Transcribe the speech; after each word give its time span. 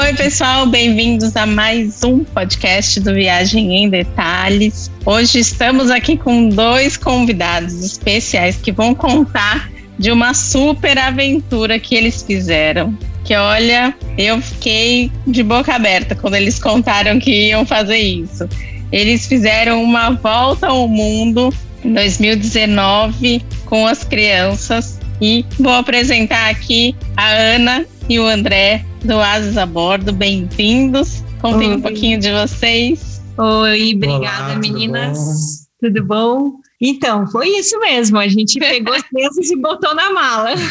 Oi, 0.00 0.14
pessoal, 0.14 0.64
bem-vindos 0.64 1.36
a 1.36 1.44
mais 1.44 2.02
um 2.02 2.24
podcast 2.24 2.98
do 3.00 3.12
Viagem 3.12 3.76
em 3.76 3.90
Detalhes. 3.90 4.90
Hoje 5.04 5.40
estamos 5.40 5.90
aqui 5.90 6.16
com 6.16 6.48
dois 6.48 6.96
convidados 6.96 7.84
especiais 7.84 8.56
que 8.56 8.72
vão 8.72 8.94
contar 8.94 9.70
de 9.98 10.10
uma 10.10 10.32
super 10.32 10.96
aventura 10.96 11.78
que 11.78 11.94
eles 11.94 12.22
fizeram. 12.22 12.96
Que 13.26 13.34
olha, 13.34 13.94
eu 14.16 14.40
fiquei 14.40 15.12
de 15.26 15.42
boca 15.42 15.74
aberta 15.74 16.14
quando 16.14 16.34
eles 16.34 16.58
contaram 16.58 17.20
que 17.20 17.48
iam 17.48 17.66
fazer 17.66 17.98
isso. 17.98 18.48
Eles 18.90 19.26
fizeram 19.26 19.84
uma 19.84 20.12
volta 20.12 20.68
ao 20.68 20.88
mundo 20.88 21.52
em 21.84 21.92
2019 21.92 23.44
com 23.66 23.86
as 23.86 24.02
crianças 24.02 24.99
e 25.20 25.44
vou 25.58 25.72
apresentar 25.72 26.50
aqui 26.50 26.94
a 27.16 27.28
Ana 27.28 27.86
e 28.08 28.18
o 28.18 28.26
André 28.26 28.84
do 29.04 29.18
Asas 29.20 29.56
a 29.56 29.66
Bordo. 29.66 30.12
Bem-vindos. 30.12 31.22
Contem 31.40 31.68
Oi. 31.70 31.76
um 31.76 31.80
pouquinho 31.80 32.18
de 32.18 32.30
vocês. 32.32 33.20
Oi, 33.36 33.94
obrigada, 33.94 34.52
Olá, 34.52 34.56
meninas. 34.56 35.68
Tudo 35.80 36.04
bom? 36.04 36.34
tudo 36.36 36.50
bom? 36.52 36.60
Então, 36.82 37.26
foi 37.26 37.48
isso 37.58 37.78
mesmo. 37.80 38.18
A 38.18 38.26
gente 38.26 38.58
pegou 38.60 38.94
as 38.94 39.02
crianças 39.02 39.50
e 39.50 39.56
botou 39.56 39.94
na 39.94 40.10
mala. 40.12 40.54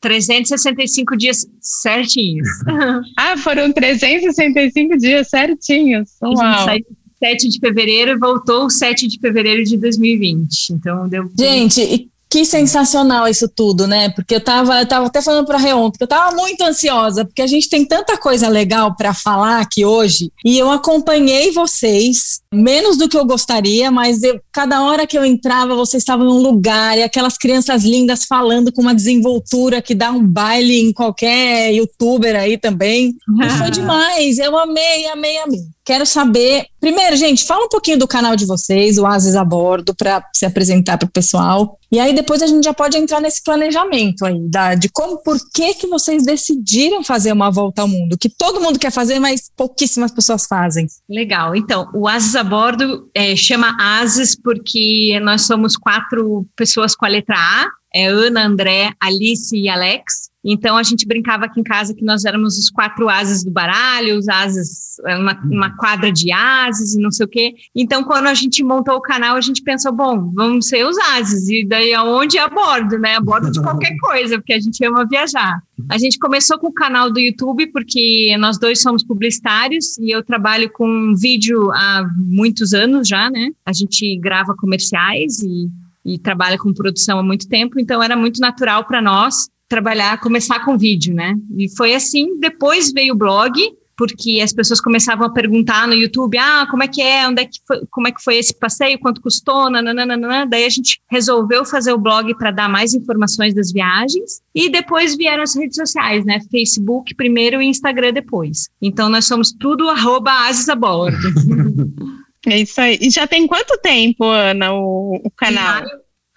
365 0.00 1.16
dias 1.16 1.46
certinhos. 1.60 2.48
Ah, 3.16 3.36
foram 3.36 3.72
365 3.72 4.98
dias 4.98 5.30
certinhos. 5.30 6.10
Uau. 6.20 6.38
A 6.38 6.52
gente 6.52 6.64
saiu 6.64 6.84
7 7.18 7.48
de 7.48 7.58
fevereiro 7.58 8.10
e 8.10 8.18
voltou 8.18 8.68
7 8.68 9.08
de 9.08 9.18
fevereiro 9.18 9.64
de 9.64 9.78
2020. 9.78 10.70
Então 10.72 11.08
deu. 11.08 11.30
Gente, 11.38 12.10
que 12.34 12.44
sensacional 12.44 13.28
isso 13.28 13.46
tudo, 13.46 13.86
né? 13.86 14.08
Porque 14.08 14.34
eu 14.34 14.40
tava, 14.40 14.80
eu 14.80 14.88
tava 14.88 15.06
até 15.06 15.22
falando 15.22 15.46
para 15.46 15.56
Reon, 15.56 15.88
porque 15.88 16.02
eu 16.02 16.08
tava 16.08 16.34
muito 16.34 16.64
ansiosa, 16.64 17.24
porque 17.24 17.40
a 17.40 17.46
gente 17.46 17.68
tem 17.68 17.84
tanta 17.86 18.18
coisa 18.18 18.48
legal 18.48 18.96
para 18.96 19.14
falar 19.14 19.60
aqui 19.60 19.84
hoje, 19.84 20.32
e 20.44 20.58
eu 20.58 20.68
acompanhei 20.68 21.52
vocês, 21.52 22.40
menos 22.52 22.96
do 22.96 23.08
que 23.08 23.16
eu 23.16 23.24
gostaria, 23.24 23.88
mas 23.88 24.24
eu, 24.24 24.40
cada 24.54 24.82
hora 24.84 25.06
que 25.06 25.18
eu 25.18 25.24
entrava, 25.24 25.74
vocês 25.74 26.02
estavam 26.02 26.24
num 26.24 26.40
lugar, 26.40 26.96
e 26.96 27.02
aquelas 27.02 27.36
crianças 27.36 27.82
lindas 27.82 28.24
falando 28.24 28.72
com 28.72 28.80
uma 28.80 28.94
desenvoltura 28.94 29.82
que 29.82 29.96
dá 29.96 30.12
um 30.12 30.24
baile 30.24 30.80
em 30.80 30.92
qualquer 30.92 31.74
youtuber 31.74 32.36
aí 32.36 32.56
também. 32.56 33.16
E 33.42 33.50
foi 33.50 33.70
demais, 33.70 34.38
eu 34.38 34.56
amei, 34.56 35.08
amei, 35.08 35.38
amei. 35.38 35.60
Quero 35.84 36.06
saber. 36.06 36.66
Primeiro, 36.80 37.14
gente, 37.14 37.44
fala 37.44 37.66
um 37.66 37.68
pouquinho 37.68 37.98
do 37.98 38.08
canal 38.08 38.34
de 38.36 38.46
vocês, 38.46 38.96
o 38.96 39.04
Asis 39.04 39.36
a 39.36 39.44
Bordo, 39.44 39.94
para 39.94 40.24
se 40.34 40.46
apresentar 40.46 40.96
para 40.96 41.06
o 41.06 41.10
pessoal. 41.10 41.78
E 41.92 42.00
aí 42.00 42.14
depois 42.14 42.42
a 42.42 42.46
gente 42.46 42.64
já 42.64 42.72
pode 42.72 42.96
entrar 42.96 43.20
nesse 43.20 43.42
planejamento 43.42 44.24
aí, 44.24 44.40
da, 44.48 44.74
de 44.74 44.88
como, 44.88 45.22
por 45.22 45.38
que, 45.54 45.74
que 45.74 45.86
vocês 45.86 46.24
decidiram 46.24 47.04
fazer 47.04 47.32
uma 47.32 47.50
volta 47.50 47.82
ao 47.82 47.88
mundo, 47.88 48.18
que 48.18 48.28
todo 48.28 48.60
mundo 48.60 48.78
quer 48.78 48.90
fazer, 48.90 49.20
mas 49.20 49.50
pouquíssimas 49.56 50.10
pessoas 50.10 50.46
fazem. 50.46 50.86
Legal. 51.08 51.54
Então, 51.54 51.88
o 51.94 52.08
Asis 52.08 52.34
a 52.34 52.42
Bordo 52.42 53.08
é, 53.14 53.36
chama 53.36 53.76
Asis 53.78 54.34
porque 54.44 55.18
nós 55.22 55.46
somos 55.46 55.76
quatro 55.76 56.46
pessoas 56.54 56.94
com 56.94 57.06
a 57.06 57.08
letra 57.08 57.34
A, 57.36 57.66
é 57.94 58.06
Ana, 58.06 58.44
André, 58.44 58.92
Alice 59.00 59.56
e 59.56 59.68
Alex. 59.68 60.30
Então 60.44 60.76
a 60.76 60.82
gente 60.82 61.06
brincava 61.06 61.46
aqui 61.46 61.60
em 61.60 61.64
casa 61.64 61.94
que 61.94 62.04
nós 62.04 62.24
éramos 62.24 62.58
os 62.58 62.68
quatro 62.68 63.08
ases 63.08 63.42
do 63.42 63.50
baralho, 63.50 64.18
os 64.18 64.28
ases, 64.28 64.96
uma, 65.18 65.40
uma 65.44 65.76
quadra 65.76 66.12
de 66.12 66.30
ases 66.30 66.94
e 66.94 67.00
não 67.00 67.10
sei 67.10 67.24
o 67.24 67.28
quê. 67.28 67.54
Então 67.74 68.04
quando 68.04 68.26
a 68.26 68.34
gente 68.34 68.62
montou 68.62 68.96
o 68.96 69.00
canal, 69.00 69.36
a 69.36 69.40
gente 69.40 69.62
pensou, 69.62 69.92
bom, 69.92 70.30
vamos 70.34 70.68
ser 70.68 70.86
os 70.86 70.98
ases, 70.98 71.48
e 71.48 71.66
daí 71.66 71.94
aonde? 71.94 72.38
A 72.38 72.48
bordo, 72.48 72.98
né? 72.98 73.16
A 73.16 73.20
bordo 73.20 73.50
de 73.50 73.62
qualquer 73.62 73.96
coisa, 73.98 74.36
porque 74.36 74.52
a 74.52 74.60
gente 74.60 74.84
ama 74.84 75.06
viajar. 75.08 75.62
A 75.88 75.96
gente 75.96 76.18
começou 76.18 76.58
com 76.58 76.68
o 76.68 76.72
canal 76.72 77.10
do 77.10 77.18
YouTube, 77.18 77.66
porque 77.68 78.36
nós 78.38 78.58
dois 78.58 78.82
somos 78.82 79.02
publicitários 79.02 79.96
e 79.98 80.14
eu 80.14 80.22
trabalho 80.22 80.70
com 80.70 81.14
vídeo 81.14 81.70
há 81.72 82.04
muitos 82.16 82.74
anos 82.74 83.08
já, 83.08 83.30
né? 83.30 83.50
A 83.64 83.72
gente 83.72 84.18
grava 84.18 84.54
comerciais 84.54 85.40
e 85.40 85.68
e 86.06 86.18
trabalha 86.18 86.58
com 86.58 86.70
produção 86.74 87.18
há 87.18 87.22
muito 87.22 87.48
tempo, 87.48 87.80
então 87.80 88.02
era 88.02 88.14
muito 88.14 88.38
natural 88.38 88.84
para 88.84 89.00
nós 89.00 89.48
trabalhar, 89.74 90.20
começar 90.20 90.64
com 90.64 90.78
vídeo, 90.78 91.12
né? 91.12 91.34
E 91.58 91.68
foi 91.76 91.94
assim, 91.94 92.38
depois 92.38 92.92
veio 92.92 93.14
o 93.14 93.18
blog, 93.18 93.52
porque 93.96 94.40
as 94.40 94.52
pessoas 94.52 94.80
começavam 94.80 95.26
a 95.26 95.32
perguntar 95.32 95.88
no 95.88 95.94
YouTube, 95.94 96.38
ah, 96.38 96.64
como 96.70 96.84
é 96.84 96.88
que 96.88 97.02
é, 97.02 97.26
onde 97.26 97.42
é 97.42 97.44
que 97.44 97.58
foi, 97.66 97.82
como 97.90 98.06
é 98.06 98.12
que 98.12 98.22
foi 98.22 98.36
esse 98.36 98.56
passeio, 98.56 99.00
quanto 99.00 99.20
custou, 99.20 99.68
nananana. 99.68 100.46
Daí 100.46 100.64
a 100.64 100.68
gente 100.68 101.00
resolveu 101.10 101.64
fazer 101.64 101.92
o 101.92 101.98
blog 101.98 102.32
para 102.36 102.52
dar 102.52 102.68
mais 102.68 102.94
informações 102.94 103.52
das 103.52 103.72
viagens 103.72 104.40
e 104.54 104.70
depois 104.70 105.16
vieram 105.16 105.42
as 105.42 105.56
redes 105.56 105.76
sociais, 105.76 106.24
né? 106.24 106.38
Facebook 106.52 107.12
primeiro 107.16 107.60
e 107.60 107.66
Instagram 107.66 108.12
depois. 108.12 108.68
Então 108.80 109.08
nós 109.08 109.24
somos 109.26 109.52
tudo 109.52 109.88
arroba 109.88 110.30
a 110.32 110.74
bordo. 110.76 111.16
É 112.46 112.60
isso 112.60 112.78
aí. 112.78 112.98
E 113.00 113.10
já 113.10 113.26
tem 113.26 113.46
quanto 113.46 113.78
tempo, 113.78 114.24
Ana, 114.24 114.74
o, 114.74 115.18
o 115.24 115.30
canal? 115.30 115.80
Maio, 115.80 115.88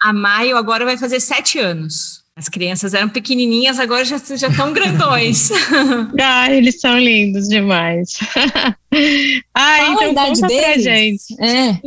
a 0.02 0.12
maio 0.14 0.56
agora 0.56 0.86
vai 0.86 0.96
fazer 0.96 1.20
sete 1.20 1.58
anos. 1.58 2.17
As 2.38 2.48
crianças 2.48 2.94
eram 2.94 3.08
pequenininhas, 3.08 3.80
agora 3.80 4.04
já 4.04 4.16
já 4.16 4.46
estão 4.46 4.72
grandões. 4.72 5.50
ah, 6.22 6.48
eles 6.54 6.80
são 6.80 6.96
lindos 6.96 7.48
demais. 7.48 8.16
ah, 9.52 9.76
Fala 9.76 9.90
então 9.90 10.00
a 10.00 10.08
idade 10.12 10.40
conta 10.40 10.46
deles. 10.46 10.64
pra 10.64 10.78
gente. 10.78 11.42
É. 11.42 11.80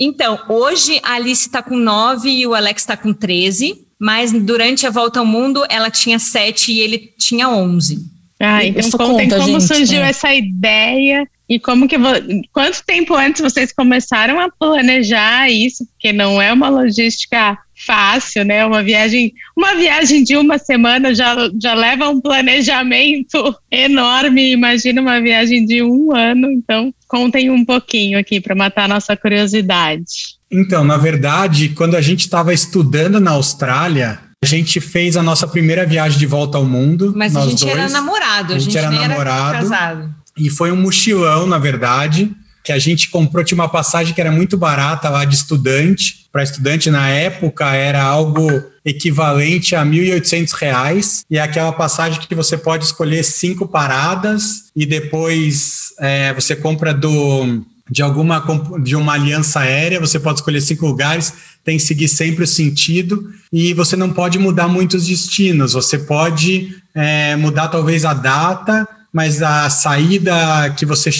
Então, 0.00 0.40
hoje 0.48 0.98
a 1.02 1.12
Alice 1.16 1.46
está 1.48 1.62
com 1.62 1.76
nove 1.76 2.30
e 2.30 2.46
o 2.46 2.54
Alex 2.54 2.80
está 2.80 2.96
com 2.96 3.12
13, 3.12 3.84
mas 4.00 4.32
durante 4.32 4.86
a 4.86 4.90
volta 4.90 5.20
ao 5.20 5.26
mundo 5.26 5.62
ela 5.68 5.90
tinha 5.90 6.18
sete 6.18 6.72
e 6.72 6.80
ele 6.80 7.12
tinha 7.18 7.50
onze. 7.50 7.98
Ah, 8.40 8.64
então 8.64 8.90
contem 8.92 9.28
conta, 9.28 9.42
como 9.42 9.60
gente, 9.60 9.66
surgiu 9.66 10.00
é. 10.00 10.08
essa 10.08 10.32
ideia 10.32 11.28
e 11.46 11.58
como 11.58 11.86
que 11.86 11.96
quanto 12.50 12.82
tempo 12.86 13.14
antes 13.14 13.42
vocês 13.42 13.72
começaram 13.74 14.40
a 14.40 14.50
planejar 14.50 15.50
isso? 15.50 15.84
Porque 15.86 16.14
não 16.14 16.40
é 16.40 16.50
uma 16.50 16.70
logística 16.70 17.58
fácil, 17.86 18.44
né? 18.44 18.64
Uma 18.64 18.82
viagem, 18.82 19.32
uma 19.56 19.74
viagem 19.74 20.24
de 20.24 20.36
uma 20.36 20.58
semana 20.58 21.14
já, 21.14 21.34
já 21.60 21.74
leva 21.74 22.08
um 22.08 22.20
planejamento 22.20 23.54
enorme. 23.70 24.52
Imagina 24.52 25.00
uma 25.00 25.20
viagem 25.20 25.64
de 25.64 25.82
um 25.82 26.14
ano. 26.14 26.50
Então, 26.50 26.92
contem 27.06 27.50
um 27.50 27.64
pouquinho 27.64 28.18
aqui 28.18 28.40
para 28.40 28.54
matar 28.54 28.84
a 28.84 28.88
nossa 28.88 29.16
curiosidade. 29.16 30.38
Então, 30.50 30.84
na 30.84 30.96
verdade, 30.96 31.70
quando 31.70 31.96
a 31.96 32.00
gente 32.00 32.20
estava 32.20 32.52
estudando 32.54 33.20
na 33.20 33.32
Austrália, 33.32 34.18
a 34.42 34.46
gente 34.46 34.80
fez 34.80 35.16
a 35.16 35.22
nossa 35.22 35.46
primeira 35.46 35.84
viagem 35.84 36.18
de 36.18 36.26
volta 36.26 36.58
ao 36.58 36.64
mundo. 36.64 37.12
Mas 37.16 37.36
a 37.36 37.42
gente 37.42 37.64
dois. 37.64 37.76
era 37.76 37.88
namorado, 37.88 38.54
a 38.54 38.58
gente, 38.58 38.78
a 38.78 38.82
gente 38.82 38.94
era 38.94 39.08
namorado. 39.08 39.56
Era 39.56 39.58
casado. 39.58 40.14
E 40.36 40.48
foi 40.48 40.70
um 40.70 40.76
mochilão, 40.76 41.46
na 41.46 41.58
verdade, 41.58 42.30
que 42.68 42.72
a 42.72 42.78
gente 42.78 43.08
comprou, 43.08 43.42
tinha 43.42 43.56
uma 43.56 43.68
passagem 43.68 44.12
que 44.12 44.20
era 44.20 44.30
muito 44.30 44.54
barata 44.54 45.08
lá 45.08 45.24
de 45.24 45.34
estudante. 45.34 46.26
Para 46.30 46.42
estudante 46.42 46.90
na 46.90 47.08
época 47.08 47.74
era 47.74 48.02
algo 48.02 48.46
equivalente 48.84 49.74
a 49.74 49.82
R$ 49.82 49.88
1.800. 49.88 51.22
E 51.30 51.38
é 51.38 51.40
aquela 51.40 51.72
passagem 51.72 52.20
que 52.20 52.34
você 52.34 52.58
pode 52.58 52.84
escolher 52.84 53.24
cinco 53.24 53.66
paradas 53.66 54.64
e 54.76 54.84
depois 54.84 55.94
é, 55.98 56.34
você 56.34 56.54
compra 56.54 56.92
do 56.92 57.64
de 57.90 58.02
alguma 58.02 58.44
de 58.82 58.94
uma 58.94 59.14
aliança 59.14 59.60
aérea, 59.60 59.98
você 59.98 60.20
pode 60.20 60.40
escolher 60.40 60.60
cinco 60.60 60.86
lugares, 60.86 61.32
tem 61.64 61.78
que 61.78 61.82
seguir 61.82 62.06
sempre 62.06 62.44
o 62.44 62.46
sentido 62.46 63.32
e 63.50 63.72
você 63.72 63.96
não 63.96 64.10
pode 64.10 64.38
mudar 64.38 64.68
muitos 64.68 65.06
destinos. 65.06 65.72
Você 65.72 65.96
pode 66.00 66.76
é, 66.94 67.34
mudar 67.34 67.68
talvez 67.68 68.04
a 68.04 68.12
data 68.12 68.86
mas 69.18 69.42
a 69.42 69.68
saída 69.68 70.72
que 70.76 70.86
você 70.86 71.10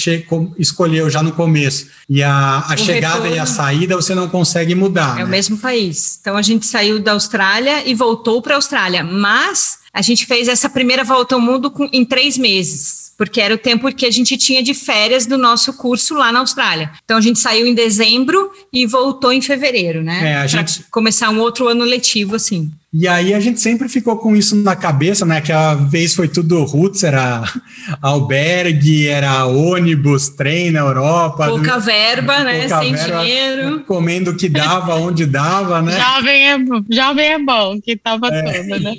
escolheu 0.56 1.10
já 1.10 1.20
no 1.20 1.32
começo 1.32 1.88
e 2.09 2.22
a, 2.22 2.59
a 2.59 2.76
chegada 2.76 3.14
retorno. 3.14 3.34
e 3.34 3.38
a 3.41 3.44
saída 3.44 3.97
você 3.97 4.14
não 4.14 4.28
consegue 4.28 4.72
mudar. 4.72 5.16
É 5.16 5.19
né? 5.19 5.25
o 5.25 5.28
mesmo 5.28 5.59
país. 5.59 6.16
Então 6.20 6.36
a 6.36 6.42
gente 6.42 6.64
saiu 6.64 7.00
da 7.00 7.10
Austrália 7.10 7.82
e 7.84 7.97
voltou 7.97 8.41
para 8.41 8.54
a 8.54 8.56
Austrália, 8.56 9.03
mas 9.03 9.78
a 9.92 10.00
gente 10.00 10.27
fez 10.27 10.47
essa 10.47 10.71
primeira 10.71 11.03
volta 11.03 11.34
ao 11.34 11.41
mundo 11.41 11.72
com, 11.72 11.89
em 11.92 12.04
três 12.04 12.39
meses 12.39 13.09
porque 13.18 13.41
era 13.41 13.53
o 13.53 13.59
tempo 13.59 13.92
que 13.92 14.06
a 14.06 14.12
gente 14.12 14.36
tinha 14.36 14.62
de 14.62 14.72
férias 14.72 15.27
do 15.27 15.36
nosso 15.36 15.72
curso 15.72 16.15
lá 16.15 16.30
na 16.30 16.39
Austrália. 16.39 16.92
Então 17.04 17.16
a 17.16 17.21
gente 17.21 17.41
saiu 17.41 17.66
em 17.66 17.74
dezembro 17.74 18.53
e 18.72 18.86
voltou 18.86 19.33
em 19.33 19.42
fevereiro, 19.42 20.04
né? 20.04 20.34
É, 20.34 20.36
a 20.36 20.47
gente 20.47 20.84
começar 20.89 21.28
um 21.30 21.41
outro 21.41 21.66
ano 21.66 21.84
letivo 21.84 22.36
assim. 22.36 22.71
E 22.91 23.07
aí 23.07 23.35
a 23.35 23.41
gente 23.41 23.61
sempre 23.61 23.87
ficou 23.87 24.17
com 24.17 24.35
isso 24.35 24.57
na 24.57 24.75
cabeça, 24.75 25.27
né? 25.27 25.43
Que 25.43 25.53
a 25.53 25.75
vez 25.75 26.15
foi 26.15 26.27
tudo 26.27 26.65
roots, 26.65 27.05
era 27.05 27.45
albergue, 28.01 29.07
era 29.07 29.45
ônibus, 29.45 30.31
trem 30.31 30.71
na 30.71 30.81
Europa. 30.81 31.49
Pouca 31.49 31.77
do, 31.77 31.81
verba, 31.83 32.39
né? 32.45 32.61
Pouca 32.61 32.81
Sem 32.81 32.95
verba, 32.95 33.21
dinheiro. 33.21 33.81
Comendo 33.81 34.31
o 34.31 34.37
que 34.37 34.49
dava, 34.49 34.95
onde 34.95 35.27
dava, 35.27 35.83
né? 35.83 36.01
Jovem 36.01 36.49
é, 36.49 36.57
jovem 36.91 37.27
é 37.27 37.39
bom, 37.39 37.79
que 37.79 37.95
tava 37.95 38.29
é, 38.29 38.63
tudo, 38.63 38.81
né? 38.81 38.95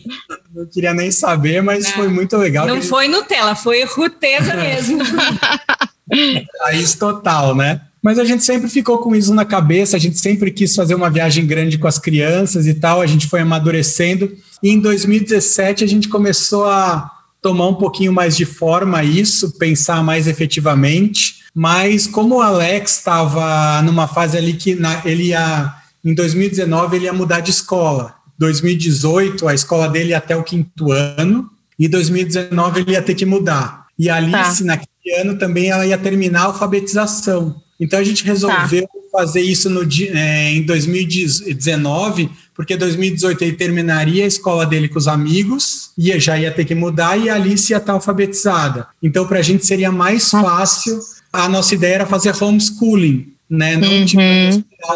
Não 0.54 0.68
queria 0.68 0.94
nem 0.94 1.10
saber, 1.12 1.64
mas 1.64 1.86
não, 1.86 1.92
foi 1.94 2.08
muito 2.10 2.38
legal. 2.38 2.68
Não 2.68 2.84
foi 2.84 3.08
Nutella, 3.08 3.56
foi 3.56 3.84
ruteza 3.86 4.54
mesmo. 4.56 5.00
Raiz 6.62 6.94
total, 6.94 7.56
né? 7.56 7.82
Mas 8.02 8.18
a 8.18 8.24
gente 8.24 8.44
sempre 8.44 8.70
ficou 8.70 9.00
com 9.00 9.16
isso 9.16 9.34
na 9.34 9.44
cabeça, 9.44 9.98
a 9.98 10.00
gente 10.00 10.18
sempre 10.20 10.52
quis 10.52 10.76
fazer 10.76 10.96
uma 10.96 11.10
viagem 11.10 11.46
grande 11.46 11.78
com 11.78 11.88
as 11.88 12.00
crianças 12.00 12.66
e 12.66 12.74
tal, 12.74 13.02
a 13.02 13.06
gente 13.06 13.28
foi 13.28 13.42
amadurecendo. 13.42 14.32
E 14.64 14.70
em 14.70 14.80
2017 14.80 15.84
a 15.84 15.88
gente 15.88 16.08
começou 16.08 16.66
a, 16.66 17.12
tomar 17.42 17.68
um 17.68 17.76
pouquinho 17.76 18.12
mais 18.12 18.36
de 18.36 18.46
forma 18.46 19.04
isso, 19.04 19.58
pensar 19.58 20.04
mais 20.04 20.28
efetivamente. 20.28 21.40
Mas 21.54 22.08
como 22.08 22.36
o 22.36 22.42
Alex 22.42 22.98
estava 22.98 23.82
numa 23.82 24.08
fase 24.08 24.38
ali 24.38 24.54
que 24.54 24.76
na, 24.76 25.02
ele 25.06 25.28
ia, 25.28 25.74
em 26.04 26.14
2019 26.14 26.96
ele 26.96 27.06
ia 27.06 27.14
mudar 27.14 27.40
de 27.40 27.52
escola. 27.52 28.16
2018 28.38 29.48
a 29.48 29.54
escola 29.54 29.90
dele 29.90 30.10
ia 30.10 30.18
até 30.18 30.36
o 30.36 30.44
quinto 30.44 30.92
ano 30.92 31.50
e 31.78 31.88
2019 31.88 32.82
ele 32.82 32.92
ia 32.92 33.02
ter 33.02 33.16
que 33.16 33.26
mudar. 33.26 33.88
E 33.98 34.10
a 34.10 34.16
Alice, 34.16 34.60
tá. 34.60 34.66
naquele 34.66 35.20
ano, 35.20 35.38
também 35.38 35.70
ela 35.70 35.86
ia 35.86 35.98
terminar 35.98 36.42
a 36.42 36.46
alfabetização. 36.46 37.62
Então 37.80 37.98
a 38.00 38.04
gente 38.04 38.24
resolveu 38.24 38.84
tá. 38.84 39.20
fazer 39.20 39.42
isso 39.42 39.70
no, 39.70 39.88
é, 40.14 40.52
em 40.52 40.64
2019, 40.64 42.30
porque 42.54 42.76
2018 42.76 43.42
ele 43.42 43.54
terminaria 43.54 44.26
a 44.26 44.28
escola 44.28 44.66
dele 44.66 44.90
com 44.90 45.00
os 45.00 45.08
amigos, 45.08 45.92
ia, 45.98 46.20
já 46.20 46.38
ia 46.38 46.52
ter 46.52 46.66
que 46.66 46.76
mudar 46.76 47.18
e 47.18 47.30
a 47.30 47.36
Alice 47.36 47.72
ia 47.72 47.78
estar 47.78 47.94
alfabetizada. 47.94 48.88
Então 49.02 49.26
para 49.26 49.40
a 49.40 49.44
gente 49.44 49.66
seria 49.66 49.92
mais 49.92 50.30
tá. 50.30 50.42
fácil. 50.42 51.00
A 51.32 51.48
nossa 51.48 51.74
ideia 51.76 51.96
era 51.96 52.06
fazer 52.06 52.34
homeschooling, 52.44 53.32
né? 53.50 53.78
Não 53.78 53.88
uhum. 53.88 54.06
tipo, 54.06 54.22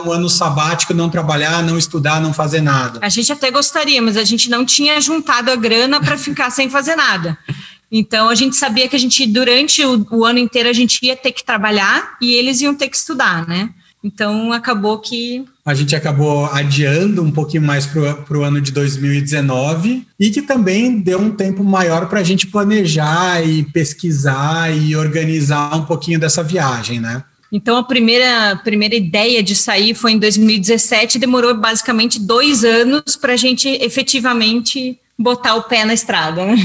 um 0.05 0.11
ano 0.11 0.29
sabático, 0.29 0.93
não 0.93 1.09
trabalhar, 1.09 1.63
não 1.63 1.77
estudar, 1.77 2.19
não 2.19 2.33
fazer 2.33 2.61
nada. 2.61 2.99
A 3.01 3.09
gente 3.09 3.31
até 3.31 3.51
gostaria, 3.51 4.01
mas 4.01 4.17
a 4.17 4.23
gente 4.23 4.49
não 4.49 4.65
tinha 4.65 4.99
juntado 4.99 5.51
a 5.51 5.55
grana 5.55 6.01
para 6.01 6.17
ficar 6.17 6.49
sem 6.49 6.69
fazer 6.69 6.95
nada. 6.95 7.37
Então 7.95 8.27
a 8.27 8.33
gente 8.33 8.55
sabia 8.55 8.87
que 8.87 8.95
a 8.95 8.99
gente 8.99 9.27
durante 9.27 9.85
o, 9.85 10.03
o, 10.09 10.25
ano 10.25 10.39
inteiro 10.39 10.67
a 10.67 10.73
gente 10.73 11.05
ia 11.05 11.15
ter 11.15 11.31
que 11.31 11.43
trabalhar 11.43 12.17
e 12.19 12.33
eles 12.33 12.59
iam 12.59 12.73
ter 12.73 12.89
que 12.89 12.97
estudar, 12.97 13.47
né? 13.47 13.69
Então 14.03 14.51
acabou 14.51 14.97
que 14.97 15.45
a 15.63 15.75
gente 15.75 15.95
acabou 15.95 16.45
adiando 16.47 17.23
um 17.23 17.31
pouquinho 17.31 17.61
mais 17.61 17.85
para 17.85 18.37
o 18.37 18.43
ano 18.43 18.59
de 18.59 18.71
2019 18.71 20.05
e 20.19 20.29
que 20.31 20.41
também 20.41 20.99
deu 20.99 21.19
um 21.21 21.29
tempo 21.29 21.63
maior 21.63 22.09
para 22.09 22.19
a 22.19 22.23
gente 22.23 22.47
planejar 22.47 23.47
e 23.47 23.63
pesquisar 23.63 24.75
e 24.75 24.95
organizar 24.95 25.73
um 25.75 25.85
pouquinho 25.85 26.19
dessa 26.19 26.43
viagem, 26.43 26.99
né? 26.99 27.23
Então, 27.49 27.77
a 27.77 27.83
primeira, 27.83 28.59
primeira 28.63 28.95
ideia 28.95 29.43
de 29.43 29.55
sair 29.55 29.93
foi 29.93 30.13
em 30.13 30.17
2017, 30.17 31.19
demorou 31.19 31.55
basicamente 31.55 32.19
dois 32.19 32.65
anos 32.65 33.15
para 33.15 33.33
a 33.33 33.37
gente 33.37 33.69
efetivamente 33.69 34.99
botar 35.17 35.55
o 35.55 35.63
pé 35.63 35.85
na 35.85 35.93
estrada, 35.93 36.43
né? 36.45 36.55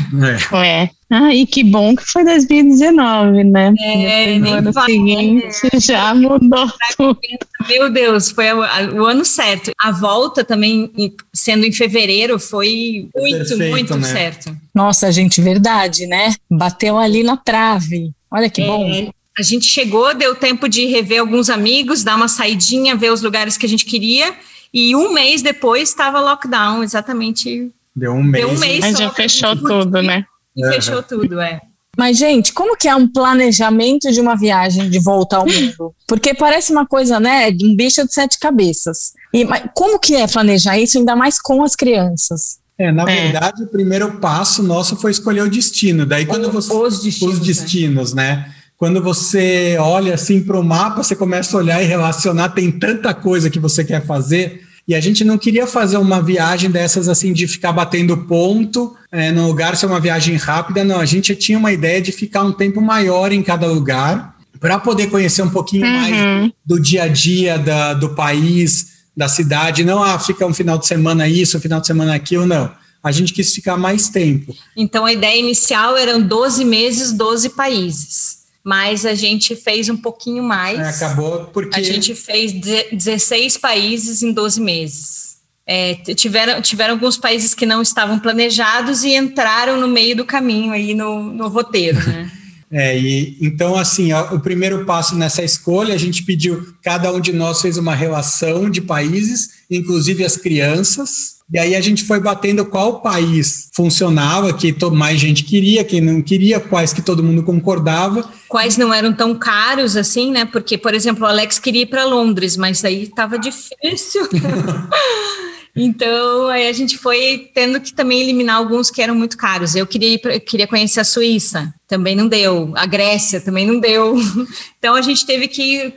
É. 0.51 0.67
é. 0.67 0.98
Ah, 1.11 1.35
e 1.35 1.47
que 1.47 1.65
bom 1.65 1.97
que 1.97 2.05
foi 2.05 2.23
2019, 2.23 3.43
né? 3.45 3.73
É, 3.81 4.39
no 4.39 4.51
ano 4.51 4.73
vai, 4.73 4.85
seguinte 4.85 5.47
né? 5.73 5.81
já 5.81 6.15
mudou 6.15 6.71
tudo. 6.97 7.19
Meu 7.67 7.91
Deus, 7.91 8.31
foi 8.31 8.53
o, 8.53 8.59
o, 8.59 9.07
ano 9.07 9.25
certo. 9.25 9.73
A 9.81 9.91
volta 9.91 10.45
também, 10.45 10.91
sendo 11.33 11.65
em 11.65 11.73
fevereiro, 11.73 12.39
foi 12.39 13.09
muito, 13.17 13.39
Perfeito, 13.39 13.71
muito 13.71 13.97
né? 13.97 14.07
certo. 14.07 14.55
Nossa, 14.75 15.11
gente, 15.11 15.41
verdade, 15.41 16.07
né? 16.07 16.35
Bateu 16.51 16.99
ali 16.99 17.23
na 17.23 17.39
trave. 17.39 18.13
Olha 18.31 18.51
que 18.51 18.61
é. 18.61 18.67
bom. 18.67 19.11
A 19.39 19.43
gente 19.43 19.65
chegou, 19.65 20.15
deu 20.15 20.35
tempo 20.35 20.69
de 20.69 20.85
rever 20.87 21.21
alguns 21.21 21.49
amigos, 21.49 22.05
dar 22.05 22.17
uma 22.17 22.29
saidinha, 22.29 22.95
ver 22.97 23.13
os 23.13 23.23
lugares 23.23 23.57
que 23.57 23.65
a 23.65 23.69
gente 23.69 23.87
queria. 23.87 24.35
E 24.75 24.95
um 24.95 25.15
mês 25.15 25.41
depois 25.41 25.89
estava 25.89 26.21
lockdown, 26.21 26.83
exatamente. 26.83 27.71
Deu 27.97 28.13
um 28.13 28.23
mês. 28.23 28.45
Deu 28.45 28.55
um 28.55 28.59
mês. 28.59 28.85
A 28.85 28.93
já 28.93 29.11
fechou 29.11 29.57
tudo, 29.57 30.03
né? 30.03 30.27
E 30.59 30.67
uhum. 30.67 30.73
fechou 30.73 31.03
tudo, 31.03 31.41
é. 31.41 31.61
Mas, 31.97 32.19
gente, 32.19 32.53
como 32.53 32.77
que 32.77 32.87
é 32.87 32.95
um 32.95 33.09
planejamento 33.09 34.13
de 34.13 34.21
uma 34.21 34.37
viagem 34.37 34.91
de 34.91 34.99
volta 34.99 35.37
ao 35.37 35.47
mundo? 35.47 35.95
Porque 36.07 36.35
parece 36.35 36.71
uma 36.71 36.87
coisa, 36.87 37.19
né, 37.19 37.51
de 37.51 37.67
um 37.67 37.75
bicho 37.75 38.05
de 38.05 38.13
sete 38.13 38.39
cabeças. 38.39 39.13
E 39.33 39.45
mas 39.45 39.65
como 39.75 39.99
que 39.99 40.15
é 40.15 40.27
planejar 40.27 40.79
isso, 40.79 40.99
ainda 40.99 41.17
mais 41.17 41.41
com 41.41 41.63
as 41.63 41.75
crianças? 41.75 42.59
É, 42.79 42.93
na 42.93 43.03
é. 43.11 43.23
verdade, 43.23 43.65
o 43.65 43.67
primeiro 43.67 44.21
passo 44.21 44.63
nosso 44.63 44.97
foi 44.97 45.11
escolher 45.11 45.43
o 45.43 45.51
destino. 45.51 46.05
Daí, 46.05 46.27
quando 46.27 46.51
você. 46.51 46.73
Os 46.73 47.03
destinos. 47.03 47.35
Os 47.35 47.41
destinos, 47.41 48.15
né? 48.15 48.37
né? 48.37 48.55
quando 48.79 49.03
você 49.03 49.77
olha 49.81 50.15
assim 50.15 50.41
para 50.41 50.59
o 50.59 50.63
mapa, 50.63 51.03
você 51.03 51.17
começa 51.17 51.57
a 51.57 51.61
olhar 51.61 51.83
e 51.83 51.87
relacionar, 51.87 52.51
tem 52.51 52.71
tanta 52.71 53.13
coisa 53.13 53.51
que 53.51 53.59
você 53.59 53.85
quer 53.85 54.07
fazer. 54.07 54.63
E 54.89 54.95
a 54.95 55.01
gente 55.01 55.23
não 55.23 55.37
queria 55.37 55.67
fazer 55.67 55.99
uma 55.99 56.23
viagem 56.23 56.71
dessas 56.71 57.11
assim 57.11 57.35
de 57.35 57.47
ficar 57.47 57.73
batendo 57.73 58.17
ponto 58.17 58.97
é, 59.13 59.31
no 59.31 59.47
lugar, 59.47 59.77
ser 59.77 59.85
uma 59.85 60.01
viagem 60.01 60.35
rápida. 60.37 60.83
Não, 60.83 60.99
a 60.99 61.05
gente 61.05 61.37
tinha 61.37 61.59
uma 61.59 61.71
ideia 61.71 62.01
de 62.01 62.11
ficar 62.11 62.43
um 62.43 62.53
tempo 62.53 62.81
maior 62.81 63.31
em 63.31 63.43
cada 63.43 63.67
lugar 63.67 64.35
para 64.59 64.79
poder 64.79 65.09
conhecer 65.09 65.43
um 65.43 65.51
pouquinho 65.51 65.85
uhum. 65.85 65.93
mais 65.93 66.53
do 66.65 66.81
dia 66.81 67.03
a 67.03 67.09
dia 67.09 67.59
da, 67.59 67.93
do 67.93 68.15
país, 68.15 68.87
da 69.15 69.29
cidade. 69.29 69.85
Não, 69.85 70.03
ah, 70.03 70.19
fica 70.19 70.47
um 70.47 70.55
final 70.55 70.79
de 70.79 70.87
semana 70.87 71.29
isso, 71.29 71.59
um 71.59 71.61
final 71.61 71.83
de 71.83 71.87
semana 71.87 72.15
aquilo, 72.15 72.47
não. 72.47 72.73
A 73.05 73.13
gente 73.13 73.35
quis 73.35 73.55
ficar 73.55 73.77
mais 73.77 74.09
tempo. 74.09 74.57
Então 74.75 75.05
a 75.05 75.13
ideia 75.13 75.39
inicial 75.39 75.99
eram 75.99 76.21
12 76.21 76.65
meses, 76.65 77.13
12 77.13 77.51
países 77.51 78.39
mas 78.65 79.07
a 79.07 79.15
gente 79.15 79.57
fez 79.57 79.89
um 79.89 79.97
pouquinho 79.97 80.43
mais. 80.43 80.79
É, 80.79 80.89
acabou 80.89 81.47
porque. 81.47 81.79
A 81.79 81.83
gente 81.83 82.15
fez 82.15 82.53
16 82.53 83.57
países 83.57 84.23
em 84.23 84.33
12 84.33 84.61
meses. 84.61 85.29
É, 85.67 85.95
tiveram, 86.15 86.63
tiveram 86.63 86.95
alguns 86.95 87.19
países 87.19 87.55
que 87.55 87.67
não 87.67 87.83
estavam 87.83 88.19
planejados 88.19 89.05
e 89.05 89.15
entraram 89.15 89.79
no 89.79 89.87
meio 89.87 90.17
do 90.17 90.25
caminho 90.25 90.73
aí 90.73 90.95
no, 90.95 91.23
no 91.23 91.49
roteiro, 91.49 91.99
né? 92.09 92.31
É, 92.71 92.99
e 92.99 93.39
então, 93.41 93.77
assim, 93.77 94.13
ó, 94.13 94.35
o 94.35 94.41
primeiro 94.41 94.85
passo 94.85 95.17
nessa 95.17 95.43
escolha, 95.43 95.95
a 95.95 95.99
gente 95.99 96.23
pediu, 96.23 96.75
cada 96.83 97.11
um 97.11 97.19
de 97.19 97.33
nós 97.33 97.63
fez 97.63 97.79
uma 97.79 97.95
relação 97.95 98.69
de 98.69 98.83
países, 98.83 99.58
inclusive 99.71 100.25
as 100.25 100.37
crianças, 100.37 101.39
e 101.51 101.59
aí 101.59 101.75
a 101.75 101.81
gente 101.81 102.05
foi 102.05 102.21
batendo 102.21 102.65
qual 102.67 103.01
país 103.01 103.71
funcionava, 103.73 104.53
que 104.53 104.75
mais 104.91 105.19
gente 105.19 105.45
queria, 105.45 105.83
quem 105.83 106.01
não 106.01 106.21
queria, 106.21 106.61
quais 106.61 106.93
que 106.93 107.01
todo 107.01 107.23
mundo 107.23 107.43
concordava. 107.43 108.29
Quais 108.49 108.77
não 108.77 108.93
eram 108.93 109.15
tão 109.15 109.35
caros 109.35 109.97
assim, 109.97 110.31
né? 110.31 110.45
Porque, 110.45 110.77
por 110.77 110.93
exemplo, 110.93 111.25
o 111.25 111.27
Alex 111.27 111.59
queria 111.59 111.83
ir 111.83 111.87
para 111.87 112.05
Londres, 112.05 112.57
mas 112.57 112.85
aí 112.85 113.05
estava 113.05 113.39
difícil. 113.39 114.29
Então, 115.81 116.49
aí 116.49 116.69
a 116.69 116.73
gente 116.73 116.99
foi 116.99 117.51
tendo 117.55 117.81
que 117.81 117.93
também 117.93 118.21
eliminar 118.21 118.57
alguns 118.57 118.91
que 118.91 119.01
eram 119.01 119.15
muito 119.15 119.37
caros. 119.37 119.75
Eu 119.75 119.87
queria, 119.87 120.15
ir 120.15 120.19
pra, 120.19 120.39
queria 120.41 120.67
conhecer 120.67 121.01
a 121.01 121.05
Suíça, 121.05 121.73
também 121.87 122.15
não 122.15 122.29
deu. 122.29 122.73
A 122.77 122.87
Grécia 122.87 123.41
também 123.41 123.67
não 123.67 123.81
deu. 123.81 124.17
Então, 124.79 124.95
a 124.95 125.03
gente 125.03 125.27
teve 125.27 125.49
que 125.49 125.93